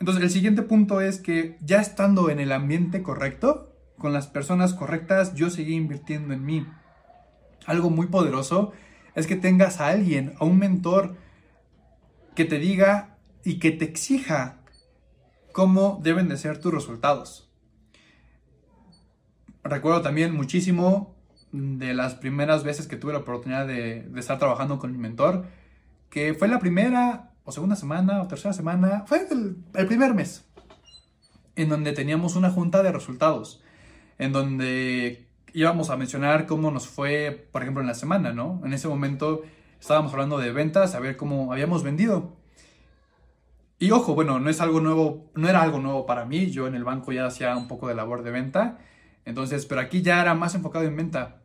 Entonces 0.00 0.22
el 0.22 0.30
siguiente 0.30 0.62
punto 0.62 1.02
es 1.02 1.18
que 1.18 1.58
ya 1.60 1.78
estando 1.78 2.30
en 2.30 2.40
el 2.40 2.52
ambiente 2.52 3.02
correcto, 3.02 3.70
con 3.98 4.14
las 4.14 4.26
personas 4.28 4.72
correctas, 4.72 5.34
yo 5.34 5.50
seguí 5.50 5.74
invirtiendo 5.74 6.32
en 6.32 6.46
mí. 6.46 6.66
Algo 7.66 7.90
muy 7.90 8.06
poderoso 8.06 8.72
es 9.14 9.26
que 9.26 9.36
tengas 9.36 9.78
a 9.78 9.88
alguien, 9.88 10.32
a 10.40 10.46
un 10.46 10.58
mentor, 10.58 11.16
que 12.34 12.46
te 12.46 12.58
diga 12.58 13.18
y 13.44 13.58
que 13.58 13.72
te 13.72 13.84
exija 13.84 14.62
cómo 15.52 16.00
deben 16.02 16.30
de 16.30 16.38
ser 16.38 16.62
tus 16.62 16.72
resultados. 16.72 17.52
Recuerdo 19.62 20.00
también 20.00 20.34
muchísimo 20.34 21.11
de 21.52 21.94
las 21.94 22.14
primeras 22.14 22.64
veces 22.64 22.86
que 22.86 22.96
tuve 22.96 23.12
la 23.12 23.20
oportunidad 23.20 23.66
de, 23.66 24.10
estar 24.16 24.38
trabajando 24.38 24.78
con 24.78 24.90
mi 24.90 24.98
mentor, 24.98 25.46
que 26.10 26.34
fue 26.34 26.48
la 26.48 26.58
primera 26.58 27.30
o 27.44 27.52
segunda 27.52 27.76
semana 27.76 28.22
o 28.22 28.26
tercera 28.26 28.52
semana, 28.52 29.04
fue 29.06 29.26
el, 29.30 29.56
el 29.74 29.86
primer 29.86 30.14
mes, 30.14 30.44
en 31.56 31.68
donde 31.68 31.92
teníamos 31.92 32.36
una 32.36 32.50
junta 32.50 32.82
de 32.82 32.92
resultados, 32.92 33.62
en 34.18 34.32
donde 34.32 35.26
íbamos 35.52 35.90
a 35.90 35.96
mencionar 35.96 36.46
cómo 36.46 36.70
nos 36.70 36.88
fue, 36.88 37.48
por 37.52 37.62
ejemplo, 37.62 37.82
en 37.82 37.88
la 37.88 37.94
semana, 37.94 38.32
¿no? 38.32 38.62
En 38.64 38.72
ese 38.72 38.88
momento 38.88 39.42
estábamos 39.78 40.12
hablando 40.12 40.38
de 40.38 40.52
ventas, 40.52 40.94
a 40.94 41.00
ver 41.00 41.16
cómo 41.16 41.52
habíamos 41.52 41.82
vendido. 41.82 42.36
Y 43.78 43.90
ojo, 43.90 44.14
bueno, 44.14 44.38
no 44.38 44.48
es 44.48 44.60
algo 44.60 44.80
nuevo, 44.80 45.30
no 45.34 45.48
era 45.48 45.60
algo 45.60 45.80
nuevo 45.80 46.06
para 46.06 46.24
mí, 46.24 46.50
yo 46.50 46.68
en 46.68 46.76
el 46.76 46.84
banco 46.84 47.12
ya 47.12 47.26
hacía 47.26 47.56
un 47.56 47.68
poco 47.68 47.88
de 47.88 47.96
labor 47.96 48.22
de 48.22 48.30
venta, 48.30 48.78
entonces, 49.24 49.66
pero 49.66 49.80
aquí 49.80 50.02
ya 50.02 50.20
era 50.20 50.34
más 50.34 50.54
enfocado 50.54 50.84
en 50.84 50.96
venta. 50.96 51.41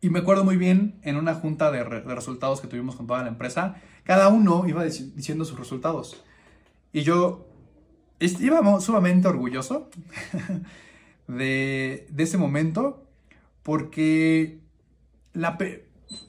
Y 0.00 0.08
me 0.08 0.20
acuerdo 0.20 0.44
muy 0.44 0.56
bien 0.56 0.98
en 1.02 1.16
una 1.16 1.34
junta 1.34 1.70
de, 1.70 1.84
resultados 1.84 2.60
que 2.60 2.68
tuvimos 2.68 2.96
con 2.96 3.06
toda 3.06 3.22
la 3.22 3.28
empresa, 3.28 3.76
cada 4.04 4.28
uno 4.28 4.64
iba 4.66 4.82
diciendo 4.84 5.44
sus 5.44 5.58
resultados. 5.58 6.24
Y 6.92 7.02
yo 7.02 7.46
iba 8.18 8.80
sumamente 8.80 9.28
orgulloso 9.28 9.90
de, 11.28 12.06
ese 12.16 12.38
momento 12.38 13.06
porque, 13.62 14.60
la, 15.34 15.58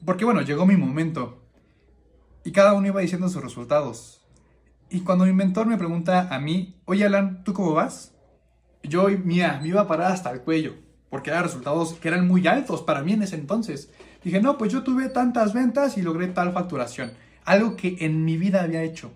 porque, 0.06 0.26
bueno, 0.26 0.42
llegó 0.42 0.66
mi 0.66 0.76
momento 0.76 1.42
y 2.44 2.52
cada 2.52 2.74
uno 2.74 2.88
iba 2.88 3.02
diciendo 3.02 3.30
sus 3.30 3.42
resultados. 3.42 4.22
Y 4.90 5.02
cuando 5.02 5.26
mi 5.26 5.32
mentor 5.32 5.68
me 5.68 5.78
pregunta 5.78 6.28
a 6.30 6.40
mí, 6.40 6.76
oye 6.84 7.06
Alan, 7.06 7.46
¿tú 7.46 7.54
cómo 7.54 7.74
vas? 7.74 8.14
Yo, 8.84 9.08
mira, 9.24 9.60
me 9.62 9.70
iba 9.70 9.82
a 9.82 9.88
parar 9.88 10.12
hasta 10.12 10.32
el 10.32 10.42
cuello, 10.42 10.76
porque 11.12 11.30
eran 11.30 11.44
resultados 11.44 11.94
que 11.96 12.08
eran 12.08 12.26
muy 12.26 12.48
altos 12.48 12.82
para 12.82 13.04
mí 13.04 13.12
en 13.12 13.22
ese 13.22 13.36
entonces. 13.36 13.92
Dije, 14.24 14.42
no, 14.42 14.58
pues 14.58 14.72
yo 14.72 14.82
tuve 14.82 15.10
tantas 15.10 15.54
ventas 15.54 15.98
y 15.98 16.02
logré 16.02 16.28
tal 16.30 16.54
facturación, 16.54 17.12
algo 17.44 17.76
que 17.76 17.98
en 18.00 18.24
mi 18.24 18.38
vida 18.38 18.64
había 18.64 18.82
hecho. 18.82 19.12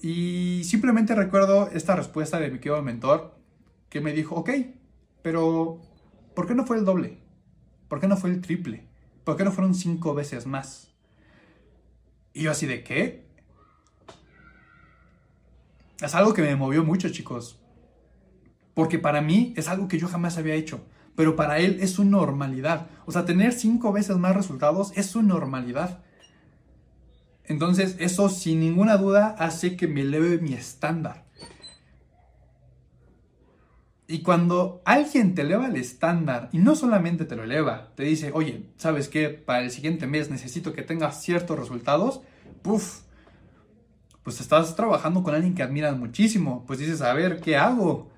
Y 0.00 0.62
simplemente 0.64 1.16
recuerdo 1.16 1.68
esta 1.72 1.96
respuesta 1.96 2.38
de 2.38 2.50
mi 2.50 2.58
querido 2.58 2.80
mentor 2.82 3.34
que 3.88 4.00
me 4.00 4.12
dijo, 4.12 4.36
ok, 4.36 4.50
pero 5.22 5.80
¿por 6.34 6.46
qué 6.46 6.54
no 6.54 6.64
fue 6.64 6.78
el 6.78 6.84
doble? 6.84 7.18
¿Por 7.88 7.98
qué 7.98 8.06
no 8.06 8.16
fue 8.16 8.30
el 8.30 8.40
triple? 8.40 8.86
¿Por 9.24 9.36
qué 9.36 9.44
no 9.44 9.50
fueron 9.50 9.74
cinco 9.74 10.14
veces 10.14 10.46
más? 10.46 10.92
Y 12.32 12.42
yo 12.44 12.52
así 12.52 12.66
de 12.66 12.84
qué? 12.84 13.26
Es 16.00 16.14
algo 16.14 16.32
que 16.32 16.42
me 16.42 16.54
movió 16.54 16.84
mucho, 16.84 17.08
chicos. 17.08 17.61
Porque 18.74 18.98
para 18.98 19.20
mí 19.20 19.52
es 19.56 19.68
algo 19.68 19.88
que 19.88 19.98
yo 19.98 20.08
jamás 20.08 20.38
había 20.38 20.54
hecho. 20.54 20.84
Pero 21.14 21.36
para 21.36 21.58
él 21.58 21.78
es 21.80 21.92
su 21.92 22.04
normalidad. 22.04 22.86
O 23.04 23.12
sea, 23.12 23.24
tener 23.24 23.52
cinco 23.52 23.92
veces 23.92 24.16
más 24.16 24.34
resultados 24.34 24.92
es 24.96 25.06
su 25.06 25.22
normalidad. 25.22 26.02
Entonces, 27.44 27.96
eso 27.98 28.28
sin 28.28 28.60
ninguna 28.60 28.96
duda 28.96 29.34
hace 29.38 29.76
que 29.76 29.88
me 29.88 30.02
eleve 30.02 30.38
mi 30.38 30.54
estándar. 30.54 31.26
Y 34.06 34.20
cuando 34.20 34.82
alguien 34.84 35.34
te 35.34 35.42
eleva 35.42 35.68
el 35.68 35.76
estándar, 35.76 36.50
y 36.52 36.58
no 36.58 36.76
solamente 36.76 37.24
te 37.24 37.34
lo 37.34 37.44
eleva, 37.44 37.92
te 37.94 38.02
dice, 38.02 38.30
oye, 38.34 38.66
¿sabes 38.76 39.08
qué? 39.08 39.30
Para 39.30 39.62
el 39.62 39.70
siguiente 39.70 40.06
mes 40.06 40.30
necesito 40.30 40.74
que 40.74 40.82
tengas 40.82 41.22
ciertos 41.22 41.58
resultados, 41.58 42.20
puff, 42.60 43.00
pues 44.22 44.40
estás 44.40 44.76
trabajando 44.76 45.22
con 45.22 45.34
alguien 45.34 45.54
que 45.54 45.62
admiras 45.62 45.96
muchísimo, 45.96 46.64
pues 46.66 46.78
dices, 46.78 47.00
a 47.00 47.14
ver, 47.14 47.40
¿qué 47.40 47.56
hago? 47.56 48.11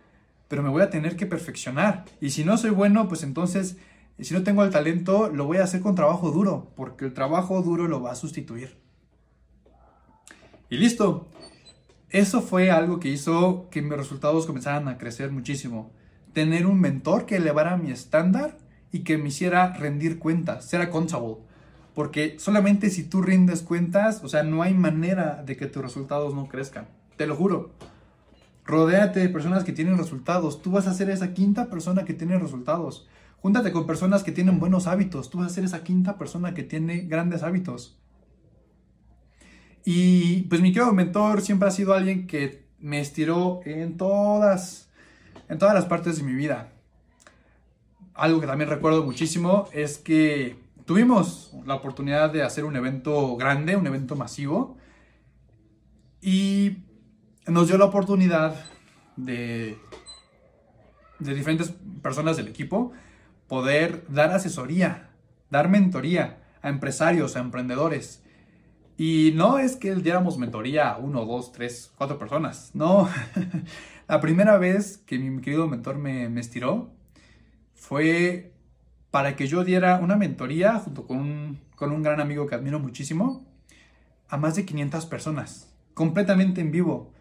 Pero 0.49 0.63
me 0.63 0.69
voy 0.69 0.83
a 0.83 0.91
tener 0.91 1.17
que 1.17 1.27
perfeccionar. 1.27 2.05
Y 2.21 2.31
si 2.31 2.45
no 2.45 2.57
soy 2.57 2.71
bueno, 2.71 3.09
pues 3.09 3.23
entonces, 3.23 3.77
si 4.19 4.35
no 4.35 4.43
tengo 4.43 4.65
el 4.65 4.71
talento, 4.71 5.29
lo 5.29 5.47
voy 5.47 5.59
a 5.59 5.65
hacer 5.65 5.81
con 5.81 5.95
trabajo 5.95 6.31
duro, 6.31 6.73
porque 6.77 7.05
el 7.05 7.15
trabajo 7.15 7.63
duro 7.63 7.89
lo 7.89 8.03
va 8.03 8.13
a 8.13 8.17
sustituir. 8.17 8.77
Y 10.71 10.77
listo. 10.77 11.29
Eso 12.11 12.43
fue 12.43 12.71
algo 12.71 13.01
que 13.01 13.09
hizo 13.09 13.69
que 13.71 13.83
mis 13.83 13.97
resultados 13.97 14.47
comenzaran 14.47 14.87
a 14.87 14.99
crecer 14.99 15.33
muchísimo. 15.33 15.91
Tener 16.33 16.67
un 16.67 16.81
mentor 16.81 17.27
que 17.27 17.37
elevara 17.37 17.77
mi 17.77 17.91
estándar 17.91 18.57
y 18.93 19.01
que 19.01 19.19
me 19.19 19.29
hiciera 19.29 19.73
rendir 19.73 20.21
cuentas, 20.21 20.65
ser 20.65 20.81
accountable. 20.81 21.39
Porque 21.95 22.37
solamente 22.39 22.91
si 22.91 23.03
tú 23.03 23.23
rindes 23.23 23.63
cuentas, 23.63 24.21
o 24.23 24.29
sea, 24.29 24.45
no 24.45 24.63
hay 24.63 24.75
manera 24.75 25.43
de 25.45 25.57
que 25.57 25.67
tus 25.67 25.83
resultados 25.83 26.35
no 26.35 26.47
crezcan. 26.47 26.87
Te 27.17 27.27
lo 27.27 27.35
juro. 27.35 27.73
Rodéate 28.64 29.20
de 29.20 29.29
personas 29.29 29.64
que 29.64 29.72
tienen 29.72 29.98
resultados. 29.98 30.62
Tú 30.62 30.70
vas 30.70 30.87
a 30.87 30.94
ser 30.94 31.11
esa 31.11 31.35
quinta 31.35 31.68
persona 31.68 32.05
que 32.05 32.14
tiene 32.14 32.38
resultados. 32.38 33.07
Júntate 33.42 33.72
con 33.72 33.87
personas 33.87 34.24
que 34.24 34.33
tienen 34.33 34.59
buenos 34.59 34.87
hábitos. 34.87 35.29
Tú 35.29 35.38
vas 35.38 35.48
a 35.48 35.55
ser 35.55 35.64
esa 35.64 35.85
quinta 35.85 36.16
persona 36.16 36.55
que 36.55 36.62
tiene 36.62 37.03
grandes 37.03 37.42
hábitos. 37.42 37.98
Y 39.85 40.42
pues 40.44 40.62
mi 40.62 40.72
querido 40.72 40.92
mentor 40.94 41.42
siempre 41.42 41.68
ha 41.68 41.70
sido 41.70 41.92
alguien 41.92 42.27
que 42.27 42.64
me 42.79 43.00
estiró 43.00 43.61
en 43.66 43.98
todas, 43.98 44.88
en 45.48 45.59
todas 45.59 45.74
las 45.74 45.85
partes 45.85 46.16
de 46.16 46.22
mi 46.22 46.33
vida. 46.33 46.72
Algo 48.14 48.40
que 48.40 48.46
también 48.46 48.70
recuerdo 48.70 49.05
muchísimo 49.05 49.68
es 49.72 49.98
que 49.98 50.57
tuvimos 50.87 51.53
la 51.66 51.74
oportunidad 51.74 52.33
de 52.33 52.42
hacer 52.42 52.64
un 52.64 52.77
evento 52.77 53.37
grande, 53.37 53.77
un 53.77 53.87
evento 53.87 54.16
masivo, 54.16 54.79
y 56.22 56.79
nos 57.47 57.69
dio 57.69 57.79
la 57.79 57.85
oportunidad 57.85 58.55
de, 59.17 59.79
de 61.19 61.35
diferentes 61.35 61.75
personas 62.03 62.37
del 62.37 62.49
equipo 62.49 62.93
poder 63.49 64.05
dar 64.09 64.31
asesoría, 64.33 65.11
dar 65.51 65.69
mentoría 65.69 66.43
a 66.63 66.69
empresarios, 66.69 67.37
a 67.37 67.41
emprendedores. 67.41 68.23
Y 68.97 69.33
no 69.35 69.59
es 69.59 69.77
que 69.77 69.95
diéramos 69.95 70.39
mentoría 70.39 70.91
a 70.91 70.99
uno, 70.99 71.25
dos, 71.25 71.53
tres, 71.53 71.93
cuatro 71.97 72.19
personas. 72.19 72.71
No. 72.75 73.09
la 74.09 74.21
primera 74.21 74.57
vez 74.57 74.99
que 74.99 75.19
mi 75.19 75.41
querido 75.43 75.67
mentor 75.67 75.99
me, 75.99 76.29
me 76.29 76.41
estiró 76.41 76.91
fue 77.75 78.53
para 79.11 79.37
que 79.37 79.47
yo 79.47 79.65
diera 79.65 79.99
una 79.99 80.17
mentoría 80.17 80.79
junto 80.79 81.07
con 81.07 81.19
un, 81.19 81.61
con 81.77 81.93
un 81.93 82.03
gran 82.03 82.21
amigo 82.21 82.47
que 82.47 82.55
admiro 82.55 82.79
muchísimo 82.81 83.45
a 84.29 84.37
más 84.37 84.57
de 84.57 84.65
500 84.65 85.07
personas, 85.07 85.73
completamente 85.95 86.61
en 86.61 86.73
vivo. 86.73 87.13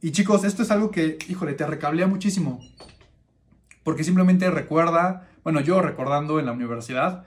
Y 0.00 0.12
chicos, 0.12 0.44
esto 0.44 0.62
es 0.62 0.70
algo 0.70 0.90
que, 0.90 1.18
híjole, 1.28 1.54
te 1.54 1.66
recablea 1.66 2.06
muchísimo. 2.06 2.60
Porque 3.82 4.04
simplemente 4.04 4.50
recuerda, 4.50 5.28
bueno, 5.42 5.60
yo 5.60 5.80
recordando 5.80 6.38
en 6.38 6.46
la 6.46 6.52
universidad, 6.52 7.24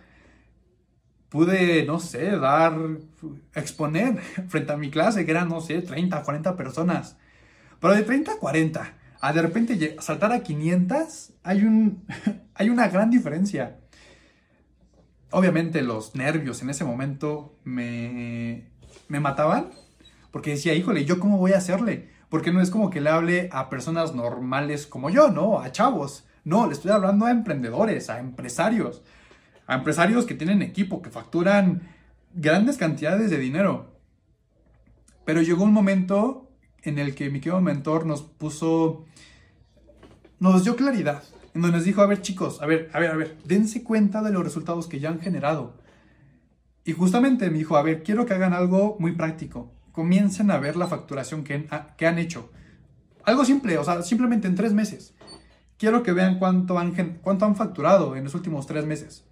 pude, 1.29 1.86
no 1.86 1.99
sé, 1.99 2.38
dar, 2.38 2.77
exponer 3.55 4.19
frente 4.47 4.71
a 4.71 4.77
mi 4.77 4.89
clase, 4.89 5.25
que 5.25 5.31
eran, 5.31 5.49
no 5.49 5.60
sé, 5.60 5.81
30, 5.81 6.23
40 6.23 6.55
personas. 6.55 7.17
Pero 7.79 7.93
de 7.93 8.03
30 8.03 8.34
a 8.34 8.38
40, 8.38 8.93
a 9.19 9.34
de 9.34 9.41
repente 9.41 9.97
saltar 9.99 10.31
a 10.31 10.43
500, 10.43 11.34
hay, 11.43 11.63
un, 11.63 12.05
hay 12.53 12.69
una 12.69 12.88
gran 12.88 13.10
diferencia. 13.10 13.79
Obviamente 15.31 15.81
los 15.81 16.15
nervios 16.15 16.62
en 16.62 16.69
ese 16.69 16.86
momento 16.86 17.57
me, 17.63 18.67
me 19.10 19.19
mataban, 19.19 19.71
porque 20.31 20.51
decía, 20.51 20.73
híjole, 20.73 21.03
¿yo 21.03 21.19
cómo 21.19 21.38
voy 21.38 21.51
a 21.51 21.57
hacerle? 21.57 22.10
Porque 22.32 22.52
no 22.52 22.62
es 22.62 22.72
como 22.72 22.89
que 22.89 23.02
le 23.02 23.12
hable 23.12 23.50
a 23.52 23.70
personas 23.70 24.15
normales 24.15 24.88
como 24.88 25.12
yo, 25.12 25.30
¿no? 25.30 25.60
A 25.60 25.72
chavos. 25.72 26.26
No, 26.44 26.65
le 26.65 26.74
estoy 26.74 26.89
hablando 26.89 27.28
a 27.28 27.32
emprendedores, 27.32 28.10
a 28.10 28.20
empresarios 28.20 29.04
a 29.72 29.76
empresarios 29.76 30.26
que 30.26 30.36
tienen 30.36 30.62
equipo, 30.62 31.02
que 31.02 31.10
facturan 31.10 31.84
grandes 32.34 32.78
cantidades 32.78 33.30
de 33.30 33.38
dinero. 33.38 33.96
Pero 35.24 35.41
llegó 35.41 35.63
un 35.63 35.72
momento 35.72 36.52
en 36.84 37.00
el 37.00 37.15
que 37.15 37.30
mi 37.30 37.39
querido 37.39 37.62
mentor 37.62 38.06
nos 38.06 38.22
puso, 38.22 39.06
nos 40.39 40.65
dio 40.65 40.76
claridad, 40.76 41.24
en 41.54 41.62
donde 41.62 41.78
nos 41.78 41.86
dijo, 41.86 42.02
a 42.02 42.08
ver 42.08 42.22
chicos, 42.22 42.62
a 42.62 42.65
ver, 42.65 42.89
a 42.91 43.00
ver, 43.00 43.12
a 43.12 43.15
ver, 43.15 43.38
dense 43.46 43.82
cuenta 43.82 44.22
de 44.22 44.32
los 44.32 44.44
resultados 44.44 44.88
que 44.88 45.00
ya 45.00 45.08
han 45.08 45.22
generado. 45.22 45.78
Y 46.84 46.91
justamente 46.91 47.50
me 47.50 47.60
dijo, 47.60 47.78
a 47.78 47.82
ver, 47.82 48.04
quiero 48.04 48.26
que 48.26 48.34
hagan 48.34 48.52
algo 48.52 48.98
muy 49.00 49.13
práctico. 49.13 49.72
Comiencen 49.91 50.51
a 50.51 50.58
ver 50.58 50.75
la 50.75 50.88
facturación 50.88 51.43
que, 51.43 51.67
que 51.97 52.08
han 52.08 52.17
hecho. 52.17 52.51
Algo 53.23 53.45
simple, 53.45 53.77
o 53.77 53.84
sea, 53.84 54.01
simplemente 54.01 54.47
en 54.47 54.56
tres 54.56 54.73
meses. 54.73 55.15
Quiero 55.77 56.04
que 56.04 56.13
vean 56.13 56.39
cuánto 56.39 56.77
han, 56.80 56.93
cuánto 57.21 57.45
han 57.45 57.56
facturado 57.56 58.15
en 58.15 58.23
los 58.23 58.36
últimos 58.36 58.67
tres 58.67 58.86
meses 58.86 59.25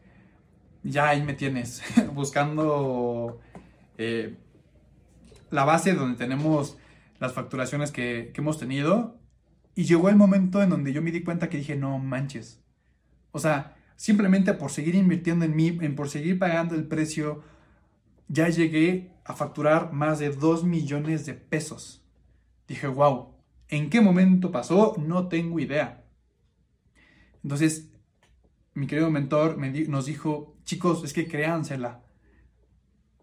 ya 0.83 1.09
ahí 1.09 1.23
me 1.23 1.33
tienes 1.33 1.81
buscando 2.13 3.39
eh, 3.97 4.37
la 5.51 5.65
base 5.65 5.93
donde 5.93 6.17
tenemos 6.17 6.77
las 7.19 7.33
facturaciones 7.33 7.91
que, 7.91 8.31
hemos 8.35 8.59
tenido. 8.59 9.17
Y 9.75 9.85
llegó 9.85 10.09
el 10.09 10.15
momento 10.15 10.61
en 10.61 10.69
donde 10.69 10.93
yo 10.93 11.01
me 11.01 11.11
di 11.11 11.23
cuenta 11.23 11.49
que 11.49 11.57
dije, 11.57 11.75
no 11.75 11.99
manches. 11.99 12.61
O 13.31 13.39
sea, 13.39 13.77
simplemente 13.95 14.53
por 14.53 14.71
seguir 14.71 14.95
invirtiendo 14.95 15.45
en 15.45 15.55
mí, 15.55 15.77
en 15.81 15.95
por 15.95 16.09
seguir 16.09 16.39
pagando 16.39 16.75
el 16.75 16.85
precio, 16.85 17.43
ya 18.29 18.47
llegué 18.47 19.11
a 19.25 19.33
facturar 19.33 19.91
más 19.91 20.19
de 20.19 20.29
2 20.29 20.63
millones 20.63 21.25
de 21.25 21.33
pesos. 21.33 22.01
Dije, 22.67 22.87
wow, 22.87 23.33
¿en 23.67 23.89
qué 23.89 23.99
momento 23.99 24.51
pasó? 24.51 24.95
No 24.97 25.27
tengo 25.27 25.59
idea. 25.59 26.05
Entonces, 27.43 27.89
mi 28.73 28.87
querido 28.87 29.09
mentor 29.09 29.57
me 29.57 29.71
nos 29.87 30.05
dijo, 30.05 30.55
chicos, 30.63 31.03
es 31.03 31.13
que 31.13 31.27
créansela. 31.27 32.01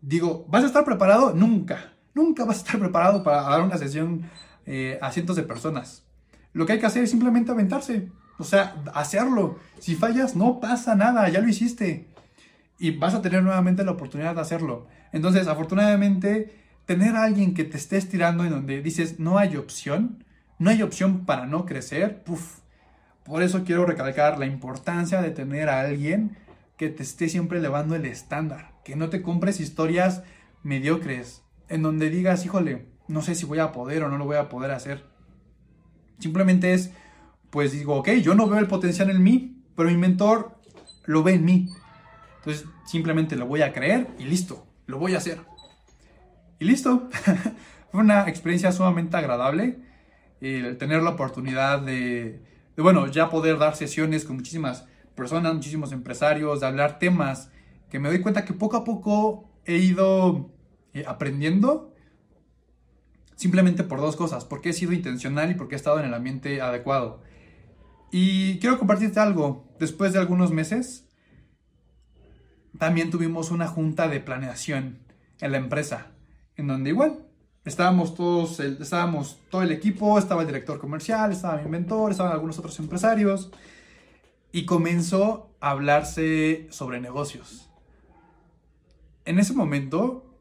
Digo, 0.01 0.45
¿vas 0.49 0.65
a 0.65 0.67
estar 0.67 0.85
preparado? 0.85 1.33
Nunca, 1.33 1.93
nunca 2.13 2.45
vas 2.45 2.59
a 2.59 2.61
estar 2.61 2.81
preparado 2.81 3.23
para 3.23 3.43
dar 3.43 3.63
una 3.63 3.79
sesión 3.79 4.29
eh, 4.67 4.99
a 5.01 5.13
cientos 5.13 5.37
de 5.37 5.45
personas. 5.45 6.05
Lo 6.53 6.67
que 6.67 6.75
hay 6.75 6.81
que 6.81 6.87
hacer 6.87 7.05
es 7.05 7.11
simplemente 7.11 7.53
aventarse, 7.53 8.11
o 8.39 8.45
sea, 8.45 8.83
hacerlo. 8.95 9.59
Si 9.79 9.95
fallas, 9.95 10.35
no 10.35 10.59
pasa 10.59 10.95
nada, 10.95 11.29
ya 11.29 11.41
lo 11.41 11.49
hiciste. 11.49 12.09
Y 12.79 12.91
vas 12.91 13.15
a 13.15 13.23
tener 13.23 13.43
nuevamente 13.43 13.85
la 13.85 13.93
oportunidad 13.93 14.35
de 14.35 14.41
hacerlo. 14.41 14.87
Entonces, 15.13 15.49
afortunadamente, 15.49 16.55
tener 16.85 17.17
a 17.17 17.25
alguien 17.25 17.55
que 17.55 17.65
te 17.65 17.77
esté 17.77 17.97
estirando 17.97 18.45
en 18.45 18.51
donde 18.51 18.83
dices, 18.83 19.19
no 19.19 19.39
hay 19.39 19.57
opción, 19.57 20.25
no 20.59 20.71
hay 20.71 20.83
opción 20.83 21.25
para 21.25 21.47
no 21.47 21.67
crecer, 21.67 22.23
puff, 22.23 22.61
por 23.25 23.43
eso 23.43 23.65
quiero 23.65 23.85
recalcar 23.85 24.39
la 24.39 24.47
importancia 24.47 25.21
de 25.21 25.33
tener 25.33 25.69
a 25.69 25.81
alguien 25.81 26.37
que 26.77 26.89
te 26.89 27.03
esté 27.03 27.29
siempre 27.29 27.59
elevando 27.59 27.97
el 27.97 28.05
estándar, 28.05 28.73
que 28.85 28.95
no 28.95 29.09
te 29.09 29.21
compres 29.21 29.59
historias 29.59 30.23
mediocres, 30.63 31.43
en 31.69 31.83
donde 31.83 32.09
digas, 32.09 32.45
híjole, 32.45 32.87
no 33.09 33.23
sé 33.23 33.35
si 33.35 33.45
voy 33.45 33.59
a 33.59 33.73
poder 33.73 34.05
o 34.05 34.09
no 34.09 34.19
lo 34.19 34.27
voy 34.27 34.37
a 34.37 34.49
poder 34.49 34.71
hacer. 34.71 35.05
Simplemente 36.21 36.73
es, 36.73 36.93
pues 37.51 37.73
digo, 37.73 37.97
ok, 37.97 38.11
yo 38.23 38.37
no 38.37 38.49
veo 38.49 38.61
el 38.61 38.69
potencial 38.69 39.11
en 39.11 39.23
mí, 39.23 39.65
pero 39.75 39.89
mi 39.89 39.97
mentor 39.97 40.57
lo 41.05 41.25
ve 41.25 41.35
en 41.35 41.45
mí. 41.45 41.69
Entonces 42.47 42.69
simplemente 42.85 43.35
lo 43.35 43.47
voy 43.47 43.63
a 43.63 43.73
creer 43.73 44.07
y 44.21 44.25
listo, 44.25 44.65
lo 44.87 45.01
voy 45.01 45.15
a 45.15 45.19
hacer. 45.19 45.41
Y 46.61 46.65
listo. 46.65 47.09
Fue 47.91 48.01
una 48.01 48.29
experiencia 48.29 48.71
sumamente 48.71 49.17
agradable 49.17 49.81
el 50.41 50.79
tener 50.79 51.03
la 51.03 51.11
oportunidad 51.11 51.81
de 51.81 52.41
bueno, 52.77 53.09
ya 53.09 53.31
poder 53.31 53.59
dar 53.59 53.75
sesiones 53.75 54.25
con 54.25 54.37
muchísimas 54.37 54.87
personas, 55.17 55.55
muchísimos 55.55 55.91
empresarios, 55.91 56.61
de 56.61 56.67
hablar 56.67 57.01
temas 57.01 57.51
que 57.91 57.99
me 57.99 58.09
doy 58.09 58.21
cuenta 58.21 58.45
que 58.45 58.53
poco 58.53 58.77
a 58.77 58.85
poco 58.85 59.51
he 59.65 59.79
ido 59.79 60.51
eh, 60.93 61.05
aprendiendo 61.09 61.95
simplemente 63.35 63.83
por 63.83 64.01
dos 64.01 64.15
cosas, 64.15 64.45
porque 64.45 64.69
he 64.69 64.73
sido 64.73 64.93
intencional 64.93 65.51
y 65.51 65.55
porque 65.55 65.75
he 65.75 65.77
estado 65.79 65.99
en 65.99 66.07
el 66.07 66.15
ambiente 66.15 66.61
adecuado. 66.61 67.23
Y 68.13 68.61
quiero 68.61 68.79
compartirte 68.79 69.19
algo, 69.19 69.67
después 69.81 70.13
de 70.13 70.21
algunos 70.21 70.53
meses, 70.53 71.06
también 72.79 73.11
tuvimos 73.11 73.51
una 73.51 73.67
junta 73.67 74.09
de 74.09 74.21
planeación 74.21 74.99
en 75.41 75.53
la 75.53 75.59
empresa, 75.59 76.09
en 76.57 76.67
donde 76.67 76.91
igual 76.91 77.27
Estábamos 77.67 78.15
todos, 78.15 78.61
estábamos 78.61 79.41
todo 79.51 79.63
el 79.63 79.73
equipo, 79.73 80.21
estaba 80.21 80.43
el 80.43 80.47
director 80.47 80.79
comercial, 80.79 81.33
estaba 81.33 81.61
mi 81.61 81.69
mentor, 81.69 82.13
estaban 82.13 82.33
algunos 82.33 82.61
otros 82.61 82.79
empresarios 82.79 83.51
y 84.53 84.67
comenzó 84.67 85.51
a 85.61 85.71
hablarse 85.71 86.69
sobre 86.71 87.01
negocios. 87.01 87.69
En 89.25 89.41
ese 89.41 89.53
momento 89.53 90.33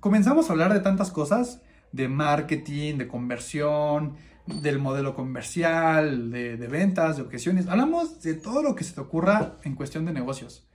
comenzamos 0.00 0.50
a 0.50 0.52
hablar 0.52 0.74
de 0.74 0.80
tantas 0.80 1.10
cosas, 1.10 1.62
de 1.92 2.08
marketing, 2.08 2.98
de 2.98 3.08
conversión, 3.08 4.16
del 4.44 4.80
modelo 4.80 5.14
comercial, 5.14 6.30
de, 6.30 6.58
de 6.58 6.68
ventas, 6.68 7.16
de 7.16 7.22
objeciones. 7.22 7.68
Hablamos 7.68 8.20
de 8.20 8.34
todo 8.34 8.62
lo 8.62 8.74
que 8.74 8.84
se 8.84 8.92
te 8.92 9.00
ocurra 9.00 9.56
en 9.64 9.76
cuestión 9.76 10.04
de 10.04 10.12
negocios. 10.12 10.68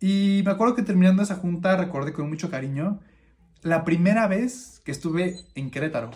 Y 0.00 0.42
me 0.44 0.50
acuerdo 0.50 0.74
que 0.74 0.82
terminando 0.82 1.22
esa 1.22 1.36
junta 1.36 1.76
recordé 1.76 2.12
con 2.12 2.28
mucho 2.28 2.50
cariño 2.50 3.00
la 3.62 3.84
primera 3.84 4.26
vez 4.28 4.80
que 4.84 4.92
estuve 4.92 5.40
en 5.54 5.70
Querétaro, 5.70 6.10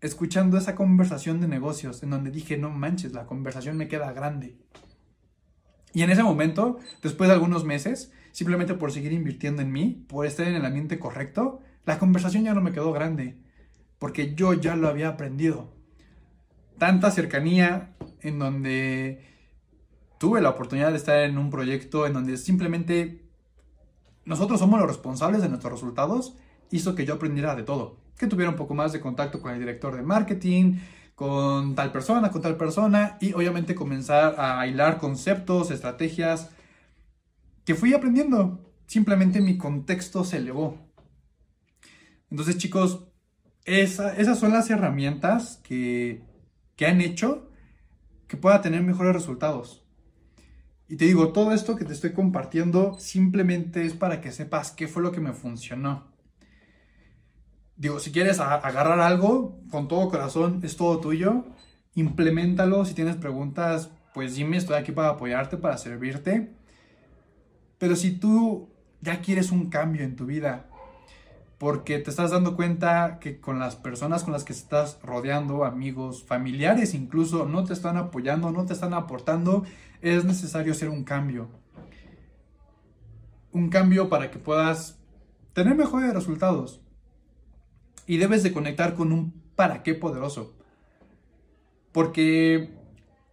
escuchando 0.00 0.58
esa 0.58 0.74
conversación 0.74 1.40
de 1.40 1.48
negocios, 1.48 2.02
en 2.02 2.10
donde 2.10 2.30
dije, 2.30 2.56
no 2.58 2.70
manches, 2.70 3.12
la 3.12 3.26
conversación 3.26 3.76
me 3.76 3.88
queda 3.88 4.12
grande. 4.12 4.56
Y 5.92 6.02
en 6.02 6.10
ese 6.10 6.22
momento, 6.22 6.78
después 7.02 7.28
de 7.28 7.34
algunos 7.34 7.64
meses, 7.64 8.12
simplemente 8.32 8.74
por 8.74 8.92
seguir 8.92 9.12
invirtiendo 9.12 9.62
en 9.62 9.72
mí, 9.72 10.04
por 10.08 10.26
estar 10.26 10.46
en 10.46 10.54
el 10.54 10.64
ambiente 10.66 10.98
correcto, 10.98 11.60
la 11.86 11.98
conversación 11.98 12.44
ya 12.44 12.52
no 12.52 12.60
me 12.60 12.72
quedó 12.72 12.92
grande, 12.92 13.38
porque 13.98 14.34
yo 14.34 14.52
ya 14.52 14.76
lo 14.76 14.88
había 14.88 15.08
aprendido. 15.08 15.72
Tanta 16.78 17.10
cercanía 17.10 17.96
en 18.20 18.38
donde 18.38 19.24
tuve 20.18 20.40
la 20.40 20.50
oportunidad 20.50 20.90
de 20.90 20.96
estar 20.96 21.18
en 21.18 21.38
un 21.38 21.50
proyecto 21.50 22.06
en 22.06 22.14
donde 22.14 22.36
simplemente 22.36 23.22
nosotros 24.24 24.58
somos 24.60 24.78
los 24.80 24.88
responsables 24.88 25.42
de 25.42 25.48
nuestros 25.48 25.72
resultados 25.72 26.34
hizo 26.70 26.94
que 26.94 27.06
yo 27.06 27.14
aprendiera 27.14 27.54
de 27.54 27.62
todo, 27.62 27.96
que 28.18 28.26
tuviera 28.26 28.50
un 28.50 28.56
poco 28.56 28.74
más 28.74 28.92
de 28.92 29.00
contacto 29.00 29.40
con 29.40 29.52
el 29.52 29.60
director 29.60 29.94
de 29.94 30.02
marketing, 30.02 30.78
con 31.14 31.74
tal 31.74 31.92
persona, 31.92 32.30
con 32.30 32.42
tal 32.42 32.56
persona, 32.56 33.16
y 33.20 33.32
obviamente 33.32 33.74
comenzar 33.74 34.34
a 34.38 34.66
hilar 34.66 34.98
conceptos, 34.98 35.70
estrategias 35.70 36.50
que 37.64 37.74
fui 37.74 37.94
aprendiendo. 37.94 38.60
Simplemente 38.86 39.40
mi 39.40 39.56
contexto 39.56 40.24
se 40.24 40.38
elevó. 40.38 40.78
Entonces, 42.30 42.58
chicos, 42.58 43.04
esas 43.64 44.38
son 44.38 44.52
las 44.52 44.70
herramientas 44.70 45.60
que, 45.62 46.22
que 46.76 46.86
han 46.86 47.00
hecho 47.00 47.48
que 48.28 48.36
pueda 48.36 48.60
tener 48.60 48.82
mejores 48.82 49.14
resultados. 49.14 49.85
Y 50.88 50.96
te 50.96 51.06
digo, 51.06 51.32
todo 51.32 51.52
esto 51.52 51.74
que 51.74 51.84
te 51.84 51.92
estoy 51.92 52.12
compartiendo 52.12 52.96
simplemente 52.98 53.84
es 53.84 53.94
para 53.94 54.20
que 54.20 54.30
sepas 54.30 54.70
qué 54.70 54.86
fue 54.86 55.02
lo 55.02 55.10
que 55.10 55.20
me 55.20 55.32
funcionó. 55.32 56.04
Digo, 57.76 57.98
si 57.98 58.12
quieres 58.12 58.40
agarrar 58.40 59.00
algo, 59.00 59.60
con 59.70 59.88
todo 59.88 60.08
corazón, 60.08 60.60
es 60.62 60.76
todo 60.76 60.98
tuyo. 61.00 61.44
Implementalo. 61.94 62.84
Si 62.84 62.94
tienes 62.94 63.16
preguntas, 63.16 63.90
pues 64.14 64.36
dime, 64.36 64.56
estoy 64.56 64.76
aquí 64.76 64.92
para 64.92 65.10
apoyarte, 65.10 65.56
para 65.56 65.76
servirte. 65.76 66.54
Pero 67.78 67.96
si 67.96 68.12
tú 68.12 68.70
ya 69.02 69.20
quieres 69.20 69.50
un 69.50 69.68
cambio 69.68 70.04
en 70.04 70.16
tu 70.16 70.24
vida, 70.24 70.70
porque 71.58 71.98
te 71.98 72.10
estás 72.10 72.30
dando 72.30 72.54
cuenta 72.54 73.18
que 73.18 73.40
con 73.40 73.58
las 73.58 73.76
personas 73.76 74.24
con 74.24 74.32
las 74.32 74.44
que 74.44 74.52
estás 74.52 74.98
rodeando, 75.02 75.64
amigos, 75.64 76.22
familiares 76.24 76.92
incluso, 76.94 77.46
no 77.46 77.64
te 77.64 77.72
están 77.72 77.96
apoyando, 77.96 78.50
no 78.50 78.66
te 78.66 78.74
están 78.74 78.92
aportando, 78.92 79.64
es 80.02 80.24
necesario 80.24 80.72
hacer 80.72 80.90
un 80.90 81.04
cambio. 81.04 81.48
Un 83.52 83.70
cambio 83.70 84.10
para 84.10 84.30
que 84.30 84.38
puedas 84.38 84.98
tener 85.54 85.74
mejores 85.74 86.12
resultados. 86.12 86.82
Y 88.06 88.18
debes 88.18 88.42
de 88.42 88.52
conectar 88.52 88.94
con 88.94 89.12
un 89.12 89.32
para 89.56 89.82
qué 89.82 89.94
poderoso. 89.94 90.54
Porque, 91.92 92.74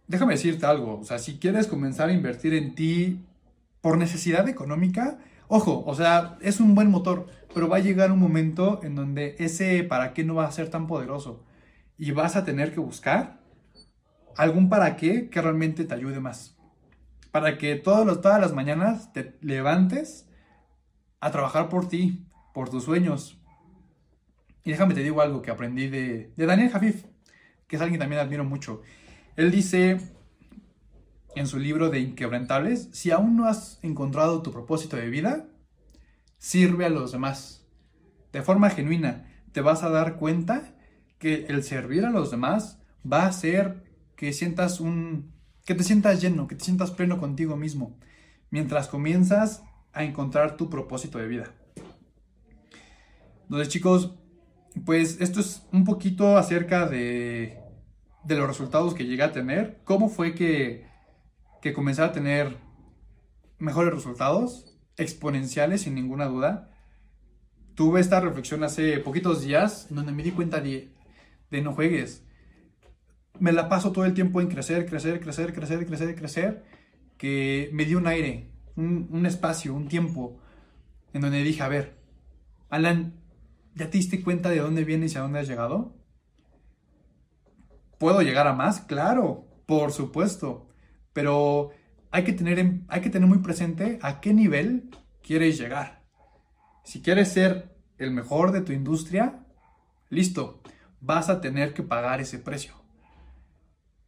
déjame 0.08 0.32
decirte 0.32 0.64
algo, 0.64 0.98
o 0.98 1.04
sea, 1.04 1.18
si 1.18 1.38
quieres 1.38 1.66
comenzar 1.66 2.08
a 2.08 2.14
invertir 2.14 2.54
en 2.54 2.74
ti 2.74 3.20
por 3.82 3.98
necesidad 3.98 4.48
económica, 4.48 5.18
ojo, 5.54 5.84
o 5.86 5.94
sea, 5.94 6.36
es 6.40 6.58
un 6.58 6.74
buen 6.74 6.90
motor, 6.90 7.28
pero 7.54 7.68
va 7.68 7.76
a 7.76 7.80
llegar 7.80 8.10
un 8.10 8.18
momento 8.18 8.80
en 8.82 8.96
donde 8.96 9.36
ese 9.38 9.84
para 9.84 10.12
qué 10.12 10.24
no 10.24 10.34
va 10.34 10.46
a 10.46 10.52
ser 10.52 10.68
tan 10.68 10.88
poderoso. 10.88 11.44
Y 11.96 12.10
vas 12.10 12.34
a 12.34 12.44
tener 12.44 12.74
que 12.74 12.80
buscar 12.80 13.40
algún 14.36 14.68
para 14.68 14.96
qué 14.96 15.30
que 15.30 15.40
realmente 15.40 15.84
te 15.84 15.94
ayude 15.94 16.18
más. 16.18 16.56
Para 17.30 17.56
que 17.56 17.76
todos 17.76 18.20
todas 18.20 18.40
las 18.40 18.52
mañanas 18.52 19.12
te 19.12 19.38
levantes 19.42 20.28
a 21.20 21.30
trabajar 21.30 21.68
por 21.68 21.88
ti, 21.88 22.26
por 22.52 22.68
tus 22.68 22.82
sueños. 22.82 23.38
Y 24.64 24.70
déjame 24.70 24.94
te 24.94 25.04
digo 25.04 25.20
algo 25.20 25.40
que 25.40 25.52
aprendí 25.52 25.86
de, 25.86 26.32
de 26.36 26.46
Daniel 26.46 26.70
Jafif, 26.70 27.04
que 27.68 27.76
es 27.76 27.82
alguien 27.82 28.00
que 28.00 28.02
también 28.02 28.20
admiro 28.20 28.42
mucho. 28.42 28.82
Él 29.36 29.52
dice 29.52 30.00
en 31.36 31.46
su 31.46 31.58
libro 31.58 31.90
de 31.90 32.00
Inquebrantables, 32.00 32.88
si 32.92 33.10
aún 33.10 33.36
no 33.36 33.46
has 33.46 33.78
encontrado 33.82 34.42
tu 34.42 34.52
propósito 34.52 34.96
de 34.96 35.08
vida, 35.08 35.46
sirve 36.38 36.84
a 36.84 36.90
los 36.90 37.12
demás. 37.12 37.66
De 38.32 38.42
forma 38.42 38.70
genuina, 38.70 39.30
te 39.52 39.60
vas 39.60 39.82
a 39.82 39.90
dar 39.90 40.16
cuenta 40.16 40.74
que 41.18 41.46
el 41.48 41.62
servir 41.62 42.04
a 42.04 42.10
los 42.10 42.30
demás 42.30 42.80
va 43.10 43.22
a 43.22 43.28
hacer 43.28 43.84
que 44.16 44.32
sientas 44.32 44.80
un 44.80 45.32
que 45.64 45.74
te 45.74 45.84
sientas 45.84 46.20
lleno, 46.20 46.46
que 46.46 46.56
te 46.56 46.64
sientas 46.64 46.90
pleno 46.90 47.18
contigo 47.18 47.56
mismo, 47.56 47.98
mientras 48.50 48.88
comienzas 48.88 49.62
a 49.92 50.04
encontrar 50.04 50.56
tu 50.56 50.68
propósito 50.68 51.18
de 51.18 51.26
vida. 51.26 51.54
Entonces, 53.44 53.68
chicos, 53.68 54.14
pues 54.84 55.20
esto 55.20 55.40
es 55.40 55.62
un 55.72 55.84
poquito 55.84 56.36
acerca 56.36 56.86
de, 56.86 57.60
de 58.24 58.36
los 58.36 58.46
resultados 58.46 58.94
que 58.94 59.06
llegué 59.06 59.22
a 59.22 59.32
tener. 59.32 59.80
¿Cómo 59.84 60.08
fue 60.08 60.34
que, 60.34 60.86
que 61.64 61.72
comencé 61.72 62.02
a 62.02 62.12
tener 62.12 62.58
mejores 63.58 63.94
resultados? 63.94 64.78
Exponenciales, 64.98 65.80
sin 65.80 65.94
ninguna 65.94 66.26
duda. 66.26 66.70
Tuve 67.74 68.00
esta 68.00 68.20
reflexión 68.20 68.62
hace 68.62 68.98
poquitos 68.98 69.42
días, 69.42 69.88
en 69.88 69.96
donde 69.96 70.12
me 70.12 70.22
di 70.22 70.30
cuenta 70.30 70.60
de, 70.60 70.92
de 71.50 71.62
no 71.62 71.72
juegues. 71.72 72.22
Me 73.40 73.50
la 73.50 73.70
paso 73.70 73.92
todo 73.92 74.04
el 74.04 74.12
tiempo 74.12 74.42
en 74.42 74.48
crecer, 74.48 74.84
crecer, 74.86 75.20
crecer, 75.20 75.54
crecer, 75.54 75.86
crecer, 75.86 76.14
crecer, 76.14 76.64
que 77.16 77.70
me 77.72 77.86
dio 77.86 77.96
un 77.96 78.06
aire, 78.06 78.52
un, 78.76 79.08
un 79.10 79.24
espacio, 79.24 79.74
un 79.74 79.88
tiempo, 79.88 80.38
en 81.14 81.22
donde 81.22 81.42
dije, 81.42 81.62
a 81.62 81.68
ver, 81.68 81.96
Alan, 82.68 83.24
¿Ya 83.74 83.90
te 83.90 83.98
diste 83.98 84.22
cuenta 84.22 84.50
de 84.50 84.60
dónde 84.60 84.84
vienes 84.84 85.14
y 85.14 85.18
a 85.18 85.22
dónde 85.22 85.40
has 85.40 85.48
llegado? 85.48 85.96
¿Puedo 87.98 88.22
llegar 88.22 88.46
a 88.46 88.52
más? 88.52 88.82
Claro, 88.82 89.48
por 89.66 89.90
supuesto. 89.90 90.68
Pero 91.14 91.70
hay 92.10 92.24
que 92.24 92.34
tener, 92.34 92.80
hay 92.88 93.00
que 93.00 93.08
tener 93.08 93.26
muy 93.26 93.38
presente 93.38 93.98
a 94.02 94.20
qué 94.20 94.34
nivel 94.34 94.90
quieres 95.22 95.58
llegar. 95.58 96.02
Si 96.82 97.00
quieres 97.00 97.32
ser 97.32 97.74
el 97.96 98.10
mejor 98.10 98.52
de 98.52 98.60
tu 98.60 98.72
industria, 98.72 99.46
listo, 100.10 100.60
vas 101.00 101.30
a 101.30 101.40
tener 101.40 101.72
que 101.72 101.82
pagar 101.82 102.20
ese 102.20 102.38
precio. 102.38 102.74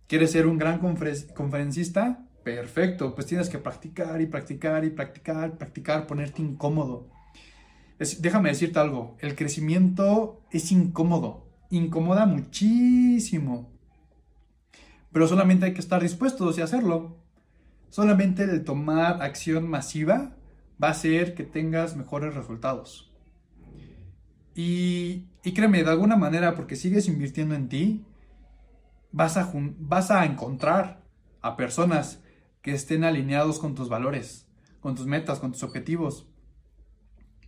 ¿Quieres 0.07 0.33
ser 0.33 0.47
un 0.47 0.59
gran 0.59 0.79
conferencista? 0.79 2.29
Perfecto, 2.45 3.15
pues 3.15 3.27
tienes 3.27 3.49
que 3.49 3.59
practicar 3.59 4.21
y 4.21 4.27
practicar 4.27 4.85
y 4.85 4.91
practicar, 4.91 5.57
practicar, 5.57 6.07
ponerte 6.07 6.43
incómodo 6.43 7.17
déjame 7.99 8.51
decirte 8.51 8.79
algo, 8.79 9.17
el 9.21 9.35
crecimiento 9.35 10.43
es 10.51 10.71
incómodo, 10.73 11.47
incomoda 11.71 12.27
muchísimo, 12.27 13.73
pero 15.17 15.27
solamente 15.27 15.65
hay 15.65 15.73
que 15.73 15.81
estar 15.81 16.03
dispuestos 16.03 16.59
y 16.59 16.61
hacerlo. 16.61 17.17
Solamente 17.89 18.45
el 18.45 18.65
tomar 18.65 19.23
acción 19.23 19.67
masiva 19.67 20.37
va 20.83 20.89
a 20.89 20.91
hacer 20.91 21.35
que 21.35 21.43
tengas 21.43 21.97
mejores 21.97 22.35
resultados. 22.35 23.11
Y, 24.55 25.25
y 25.43 25.55
créeme, 25.55 25.83
de 25.83 25.89
alguna 25.89 26.17
manera, 26.17 26.55
porque 26.55 26.77
sigues 26.77 27.09
invirtiendo 27.09 27.55
en 27.55 27.71
ti, 27.71 28.05
vas 29.11 29.39
a, 29.39 29.51
vas 29.79 30.11
a 30.11 30.27
encontrar 30.27 31.03
a 31.41 31.57
personas 31.57 32.23
que 32.61 32.73
estén 32.73 33.03
alineados 33.03 33.59
con 33.59 33.75
tus 33.75 33.89
valores, 33.89 34.47
con 34.81 34.97
tus 34.97 35.07
metas, 35.07 35.39
con 35.39 35.51
tus 35.51 35.63
objetivos. 35.63 36.29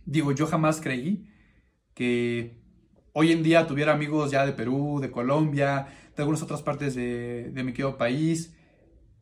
Digo, 0.07 0.31
yo 0.31 0.47
jamás 0.47 0.81
creí 0.81 1.29
que 1.93 2.59
hoy 3.13 3.31
en 3.31 3.43
día 3.43 3.67
tuviera 3.67 3.93
amigos 3.93 4.31
ya 4.31 4.43
de 4.43 4.53
Perú, 4.53 4.97
de 4.99 5.11
Colombia, 5.11 6.08
de 6.19 6.23
algunas 6.23 6.41
otras 6.41 6.61
partes 6.61 6.95
de, 6.95 7.49
mi 7.63 7.71
querido 7.71 7.97
país, 7.97 8.53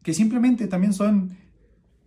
que 0.02 0.16
simplemente 0.16 0.68
también 0.68 0.94
son 0.94 1.38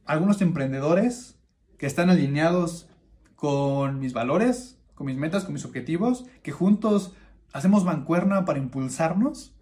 algunos 0.04 0.42
emprendedores 0.42 1.38
que 1.78 1.86
están 1.86 2.10
alineados 2.10 2.88
con 3.36 4.00
mis 4.00 4.12
valores, 4.12 4.80
con 4.96 5.06
mis 5.06 5.16
metas, 5.16 5.44
con 5.44 5.54
mis 5.54 5.64
objetivos, 5.64 6.26
que 6.42 6.50
juntos 6.50 7.14
hacemos 7.52 7.84
mancuerna 7.84 8.44
para 8.44 8.58
impulsarnos, 8.58 9.54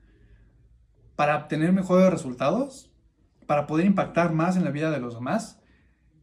para 1.14 1.36
obtener 1.36 1.74
mejores 1.74 2.10
resultados, 2.10 2.90
para 3.46 3.66
poder 3.66 3.84
impactar 3.84 4.32
más 4.32 4.56
en 4.56 4.64
la 4.64 4.70
vida 4.70 4.90
de 4.90 4.98
los 4.98 5.14
demás. 5.14 5.60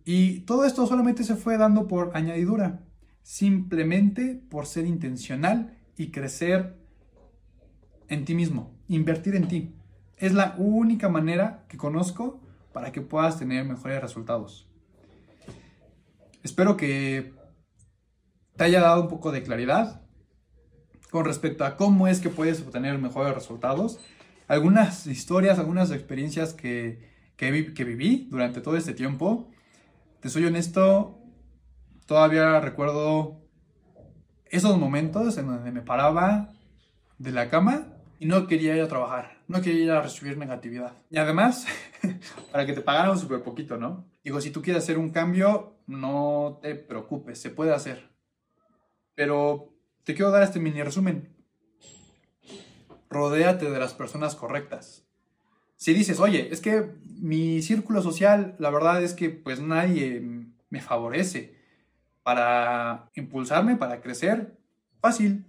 Y 0.03 0.39
todo 0.41 0.65
esto 0.65 0.87
solamente 0.87 1.23
se 1.23 1.35
fue 1.35 1.59
dando 1.59 1.87
por 1.87 2.17
añadidura 2.17 2.81
simplemente 3.21 4.41
por 4.49 4.65
ser 4.65 4.87
intencional 4.87 5.77
y 5.95 6.09
crecer 6.09 6.75
en 8.07 8.25
ti 8.25 8.33
mismo, 8.33 8.74
invertir 8.87 9.35
en 9.35 9.47
ti. 9.47 9.75
Es 10.17 10.33
la 10.33 10.55
única 10.57 11.09
manera 11.09 11.65
que 11.67 11.77
conozco 11.77 12.41
para 12.73 12.91
que 12.91 13.01
puedas 13.01 13.39
tener 13.39 13.65
mejores 13.65 14.01
resultados. 14.01 14.67
Espero 16.43 16.77
que 16.77 17.33
te 18.55 18.63
haya 18.63 18.81
dado 18.81 19.01
un 19.01 19.07
poco 19.07 19.31
de 19.31 19.43
claridad 19.43 20.01
con 21.09 21.25
respecto 21.25 21.65
a 21.65 21.77
cómo 21.77 22.07
es 22.07 22.19
que 22.19 22.29
puedes 22.29 22.61
obtener 22.61 22.97
mejores 22.97 23.33
resultados. 23.33 23.99
Algunas 24.47 25.07
historias, 25.07 25.59
algunas 25.59 25.91
experiencias 25.91 26.53
que, 26.53 27.09
que, 27.37 27.51
viví 27.51 28.27
durante 28.29 28.61
todo 28.61 28.77
este 28.77 28.93
tiempo. 28.93 29.49
Te 30.19 30.29
soy 30.29 30.45
honesto, 30.45 31.21
Todavía 32.05 32.59
recuerdo 32.59 33.41
esos 34.45 34.77
momentos 34.77 35.37
en 35.39 35.47
donde 35.47 35.71
me 35.71 35.81
paraba 35.81 36.53
de 37.17 37.31
la 37.31 37.49
cama 37.49 37.94
y 38.19 38.25
no 38.25 38.47
quería 38.47 38.75
ir 38.75 38.81
a 38.81 38.87
trabajar, 38.87 39.37
no 39.47 39.61
quería 39.61 39.83
ir 39.83 39.91
a 39.91 40.01
recibir 40.01 40.37
negatividad. 40.37 40.93
Y 41.09 41.17
además, 41.17 41.65
para 42.51 42.65
que 42.65 42.73
te 42.73 42.81
pagaran 42.81 43.17
súper 43.17 43.43
poquito, 43.43 43.77
¿no? 43.77 44.05
Digo, 44.23 44.41
si 44.41 44.51
tú 44.51 44.61
quieres 44.61 44.83
hacer 44.83 44.97
un 44.97 45.11
cambio, 45.11 45.75
no 45.87 46.59
te 46.61 46.75
preocupes, 46.75 47.39
se 47.39 47.49
puede 47.49 47.73
hacer. 47.73 48.09
Pero 49.15 49.73
te 50.03 50.13
quiero 50.13 50.31
dar 50.31 50.43
este 50.43 50.59
mini 50.59 50.81
resumen. 50.81 51.35
Rodéate 53.09 53.69
de 53.69 53.79
las 53.79 53.93
personas 53.93 54.35
correctas. 54.35 55.05
Si 55.77 55.93
dices, 55.93 56.19
oye, 56.19 56.49
es 56.51 56.61
que 56.61 56.95
mi 57.19 57.61
círculo 57.61 58.01
social, 58.01 58.55
la 58.59 58.69
verdad 58.69 59.03
es 59.03 59.13
que 59.13 59.29
pues 59.29 59.59
nadie 59.59 60.21
me 60.69 60.81
favorece 60.81 61.55
para 62.23 63.11
impulsarme, 63.13 63.75
para 63.75 64.01
crecer, 64.01 64.57
fácil, 64.99 65.45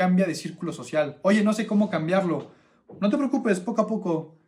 cambia 0.00 0.24
de 0.24 0.34
círculo 0.34 0.72
social. 0.72 1.18
Oye, 1.20 1.44
no 1.44 1.52
sé 1.52 1.66
cómo 1.66 1.90
cambiarlo. 1.90 2.52
No 3.02 3.10
te 3.10 3.18
preocupes, 3.18 3.60
poco 3.60 3.82
a 3.82 3.86
poco. 3.86 4.38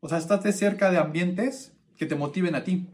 O 0.00 0.10
sea, 0.10 0.18
estate 0.18 0.52
cerca 0.52 0.90
de 0.90 0.98
ambientes 0.98 1.74
que 1.96 2.04
te 2.04 2.16
motiven 2.16 2.54
a 2.54 2.64
ti. 2.64 2.90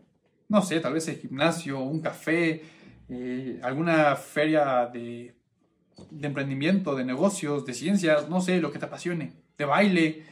No 0.49 0.63
sé, 0.63 0.79
tal 0.79 0.93
vez 0.93 1.09
el 1.09 1.17
gimnasio, 1.17 1.81
un 1.81 2.01
café, 2.01 2.63
eh, 3.09 3.59
alguna 3.61 4.15
feria 4.15 4.87
de, 4.87 5.35
de 6.13 6.27
emprendimiento, 6.29 6.95
de 6.95 7.05
negocios, 7.05 7.67
de 7.67 7.75
ciencias, 7.75 8.29
no 8.29 8.41
sé, 8.41 8.61
lo 8.61 8.71
que 8.71 8.79
te 8.79 8.85
apasione, 8.85 9.33
de 9.59 9.65
baile, 9.65 10.23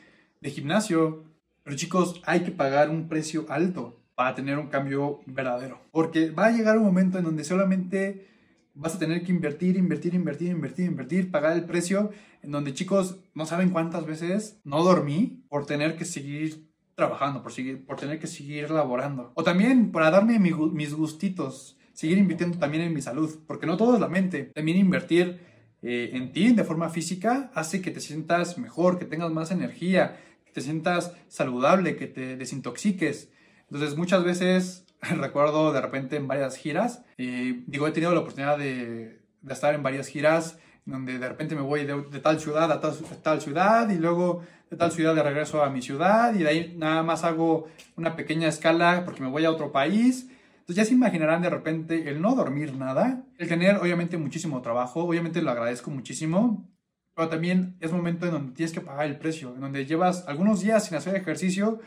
de 0.41 0.51
gimnasio. 0.51 1.25
Pero 1.65 1.75
chicos, 1.75 2.23
hay 2.25 2.45
que 2.45 2.53
pagar 2.53 2.89
un 2.89 3.09
precio 3.09 3.47
alto 3.49 4.01
para 4.15 4.37
tener 4.37 4.59
un 4.59 4.69
cambio 4.69 5.23
verdadero. 5.27 5.81
Porque 5.91 6.31
va 6.31 6.47
a 6.47 6.53
llegar 6.53 6.79
un 6.79 6.85
momento 6.85 7.19
en 7.19 7.25
donde 7.25 7.43
solamente 7.43 8.29
vas 8.75 8.97
a 8.97 8.99
tener 8.99 9.23
que 9.23 9.33
invertir, 9.33 9.77
invertir, 9.77 10.15
invertir, 10.15 10.51
invertir, 10.51 10.87
invertir, 10.87 11.31
pagar 11.31 11.57
el 11.57 11.65
precio, 11.65 12.11
en 12.43 12.51
donde 12.51 12.75
chicos 12.75 13.19
no 13.35 13.47
saben 13.47 13.71
cuántas 13.71 14.05
veces 14.05 14.61
no 14.65 14.83
dormí 14.83 15.45
por 15.49 15.65
tener 15.67 15.97
que 15.97 16.05
seguir 16.05 16.69
trabajando, 16.95 17.43
por, 17.43 17.53
seguir, 17.53 17.85
por 17.87 17.97
tener 17.97 18.19
que 18.19 18.27
seguir 18.27 18.71
laborando. 18.71 19.33
O 19.35 19.43
también 19.43 19.93
para 19.93 20.11
darme 20.11 20.39
mis 20.39 20.95
gustitos, 20.95 21.79
seguir 21.93 22.19
invirtiendo 22.19 22.59
también 22.59 22.85
en 22.85 22.93
mi 22.93 23.01
salud, 23.01 23.39
porque 23.47 23.67
no 23.67 23.77
todo 23.77 23.95
es 23.95 24.01
la 24.01 24.09
mente, 24.09 24.51
también 24.55 24.79
invertir 24.79 25.41
eh, 25.83 26.11
en 26.15 26.33
ti 26.33 26.53
de 26.53 26.65
forma 26.65 26.89
física 26.89 27.51
hace 27.55 27.83
que 27.83 27.91
te 27.91 28.01
sientas 28.01 28.59
mejor, 28.59 28.99
que 28.99 29.05
tengas 29.05 29.31
más 29.31 29.51
energía, 29.51 30.19
que 30.45 30.53
te 30.53 30.61
sientas 30.61 31.13
saludable, 31.29 31.97
que 31.97 32.07
te 32.07 32.37
desintoxiques. 32.37 33.31
Entonces 33.71 33.97
muchas 33.97 34.25
veces 34.25 34.84
recuerdo 35.17 35.73
de 35.73 35.81
repente 35.81 36.17
en 36.17 36.29
varias 36.29 36.57
giras, 36.57 37.05
y 37.17 37.65
digo, 37.67 37.87
he 37.87 37.93
tenido 37.93 38.13
la 38.13 38.21
oportunidad 38.21 38.59
de, 38.59 39.21
estar 39.49 39.75
en 39.75 39.83
varias 39.83 40.09
giras 40.09 40.59
donde 40.87 41.19
de 41.19 41.29
repente 41.29 41.55
me 41.55 41.63
voy 41.63 41.85
de, 41.85 42.21
tal 42.21 42.41
ciudad 42.41 42.71
a 42.71 42.81
tal, 42.81 43.41
ciudad 43.41 43.89
y 43.91 43.97
luego 43.97 44.43
de 44.71 44.77
tal 44.77 44.93
ciudad 44.93 45.15
de 45.15 45.23
regreso 45.23 45.63
a 45.63 45.71
mi 45.71 45.81
ciudad 45.81 46.35
y 46.35 46.39
de 46.39 46.49
ahí 46.49 46.75
nada 46.79 47.03
más 47.03 47.25
hago 47.25 47.69
una 47.97 48.17
pequeña 48.17 48.49
escala 48.49 49.03
porque 49.05 49.23
me 49.23 49.29
voy 49.29 49.45
a 49.45 49.51
otro 49.51 49.73
país. 49.73 50.29
Entonces 50.61 50.77
ya 50.77 50.85
se 50.85 50.95
imaginarán 50.95 51.43
de 51.43 51.51
repente 51.51 52.09
el 52.09 52.23
no 52.23 52.35
dormir 52.35 52.75
nada, 52.75 53.23
el 53.39 53.49
tener 53.49 53.77
obviamente 53.77 54.17
muchísimo 54.17 54.63
trabajo, 54.63 55.05
obviamente 55.05 55.43
lo 55.43 55.51
agradezco 55.51 55.91
muchísimo, 55.91 56.67
pero 57.15 57.29
también 57.29 57.77
es 57.81 57.93
momento 57.93 58.27
en 58.27 58.33
donde 58.33 58.53
tienes 58.53 58.73
que 58.73 58.81
pagar 58.81 59.07
el 59.07 59.19
precio, 59.19 59.55
en 59.55 59.61
donde 59.61 59.87
llevas 59.87 60.27
algunos 60.27 60.61
días 60.61 60.87
sin 60.87 60.97
hacer 60.97 61.17
ejercicio 61.17 61.81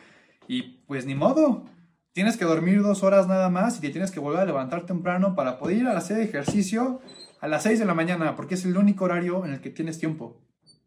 y 0.46 0.62
pues 0.86 1.06
ni 1.06 1.14
modo, 1.14 1.66
tienes 2.12 2.36
que 2.36 2.44
dormir 2.44 2.82
dos 2.82 3.02
horas 3.02 3.28
nada 3.28 3.48
más 3.48 3.78
y 3.78 3.80
te 3.80 3.90
tienes 3.90 4.10
que 4.10 4.20
volver 4.20 4.40
a 4.40 4.46
levantar 4.46 4.86
temprano 4.86 5.34
para 5.34 5.58
poder 5.58 5.78
ir 5.78 5.86
a 5.86 5.96
hacer 5.96 6.20
ejercicio 6.20 7.00
a 7.40 7.48
las 7.48 7.62
6 7.62 7.78
de 7.78 7.84
la 7.84 7.94
mañana, 7.94 8.36
porque 8.36 8.54
es 8.54 8.64
el 8.64 8.76
único 8.76 9.04
horario 9.04 9.44
en 9.44 9.52
el 9.52 9.60
que 9.60 9.70
tienes 9.70 9.98
tiempo. 9.98 10.40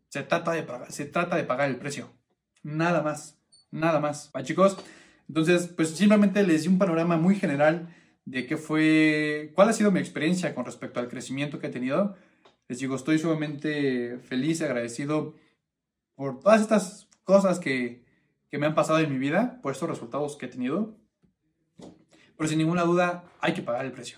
Se 0.10 0.24
trata 0.24 0.52
de 0.52 0.66
se 0.90 1.06
trata 1.06 1.36
de 1.38 1.44
pagar 1.44 1.70
el 1.70 1.78
precio. 1.78 2.12
Nada 2.64 3.02
más, 3.02 3.40
nada 3.72 4.00
más. 4.00 4.32
¿Va, 4.36 4.44
chicos? 4.44 4.78
Entonces, 5.28 5.68
pues 5.68 5.92
simplemente 5.92 6.44
les 6.44 6.64
di 6.64 6.68
un 6.68 6.78
panorama 6.78 7.16
muy 7.16 7.36
general 7.36 7.96
de 8.26 8.46
qué 8.46 8.58
fue, 8.58 9.52
cuál 9.56 9.70
ha 9.70 9.74
sido 9.74 9.92
mi 9.92 10.00
experiencia 10.00 10.54
con 10.54 10.66
respecto 10.66 11.00
al 11.00 11.08
crecimiento 11.08 11.60
que 11.60 11.68
he 11.68 11.72
tenido. 11.72 12.16
Les 12.68 12.80
digo, 12.80 12.96
estoy 12.96 13.18
sumamente 13.18 14.20
feliz 14.20 14.60
y 14.60 14.66
agradecido 14.66 15.36
por 16.16 16.40
todas 16.40 16.62
estas 16.62 17.08
cosas 17.24 17.60
que, 17.60 18.04
que 18.50 18.58
me 18.58 18.68
han 18.68 18.76
pasado 18.76 19.00
en 19.00 19.12
mi 19.12 19.18
vida, 19.18 19.60
por 19.62 19.72
estos 19.72 19.90
resultados 19.90 20.36
que 20.36 20.48
he 20.48 20.50
tenido. 20.50 20.98
Pero 22.42 22.50
sin 22.50 22.58
ninguna 22.58 22.82
duda, 22.82 23.24
hay 23.40 23.54
que 23.54 23.62
pagar 23.62 23.86
el 23.86 23.92
precio. 23.92 24.18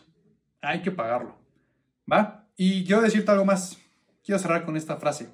Hay 0.61 0.81
que 0.81 0.91
pagarlo. 0.91 1.35
¿Va? 2.09 2.47
Y 2.55 2.85
quiero 2.85 3.01
decirte 3.01 3.29
algo 3.29 3.43
más. 3.43 3.77
Quiero 4.23 4.39
cerrar 4.39 4.63
con 4.63 4.77
esta 4.77 4.95
frase. 4.95 5.27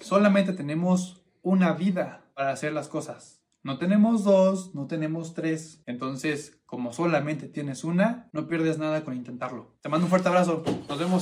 Solamente 0.00 0.54
tenemos 0.54 1.22
una 1.42 1.74
vida 1.74 2.24
para 2.32 2.52
hacer 2.52 2.72
las 2.72 2.88
cosas. 2.88 3.42
No 3.62 3.76
tenemos 3.76 4.24
dos, 4.24 4.74
no 4.74 4.86
tenemos 4.86 5.34
tres. 5.34 5.82
Entonces, 5.84 6.62
como 6.64 6.94
solamente 6.94 7.48
tienes 7.48 7.84
una, 7.84 8.30
no 8.32 8.48
pierdes 8.48 8.78
nada 8.78 9.04
con 9.04 9.14
intentarlo. 9.14 9.76
Te 9.82 9.90
mando 9.90 10.06
un 10.06 10.10
fuerte 10.10 10.28
abrazo. 10.28 10.64
Nos 10.88 10.98
vemos. 10.98 11.18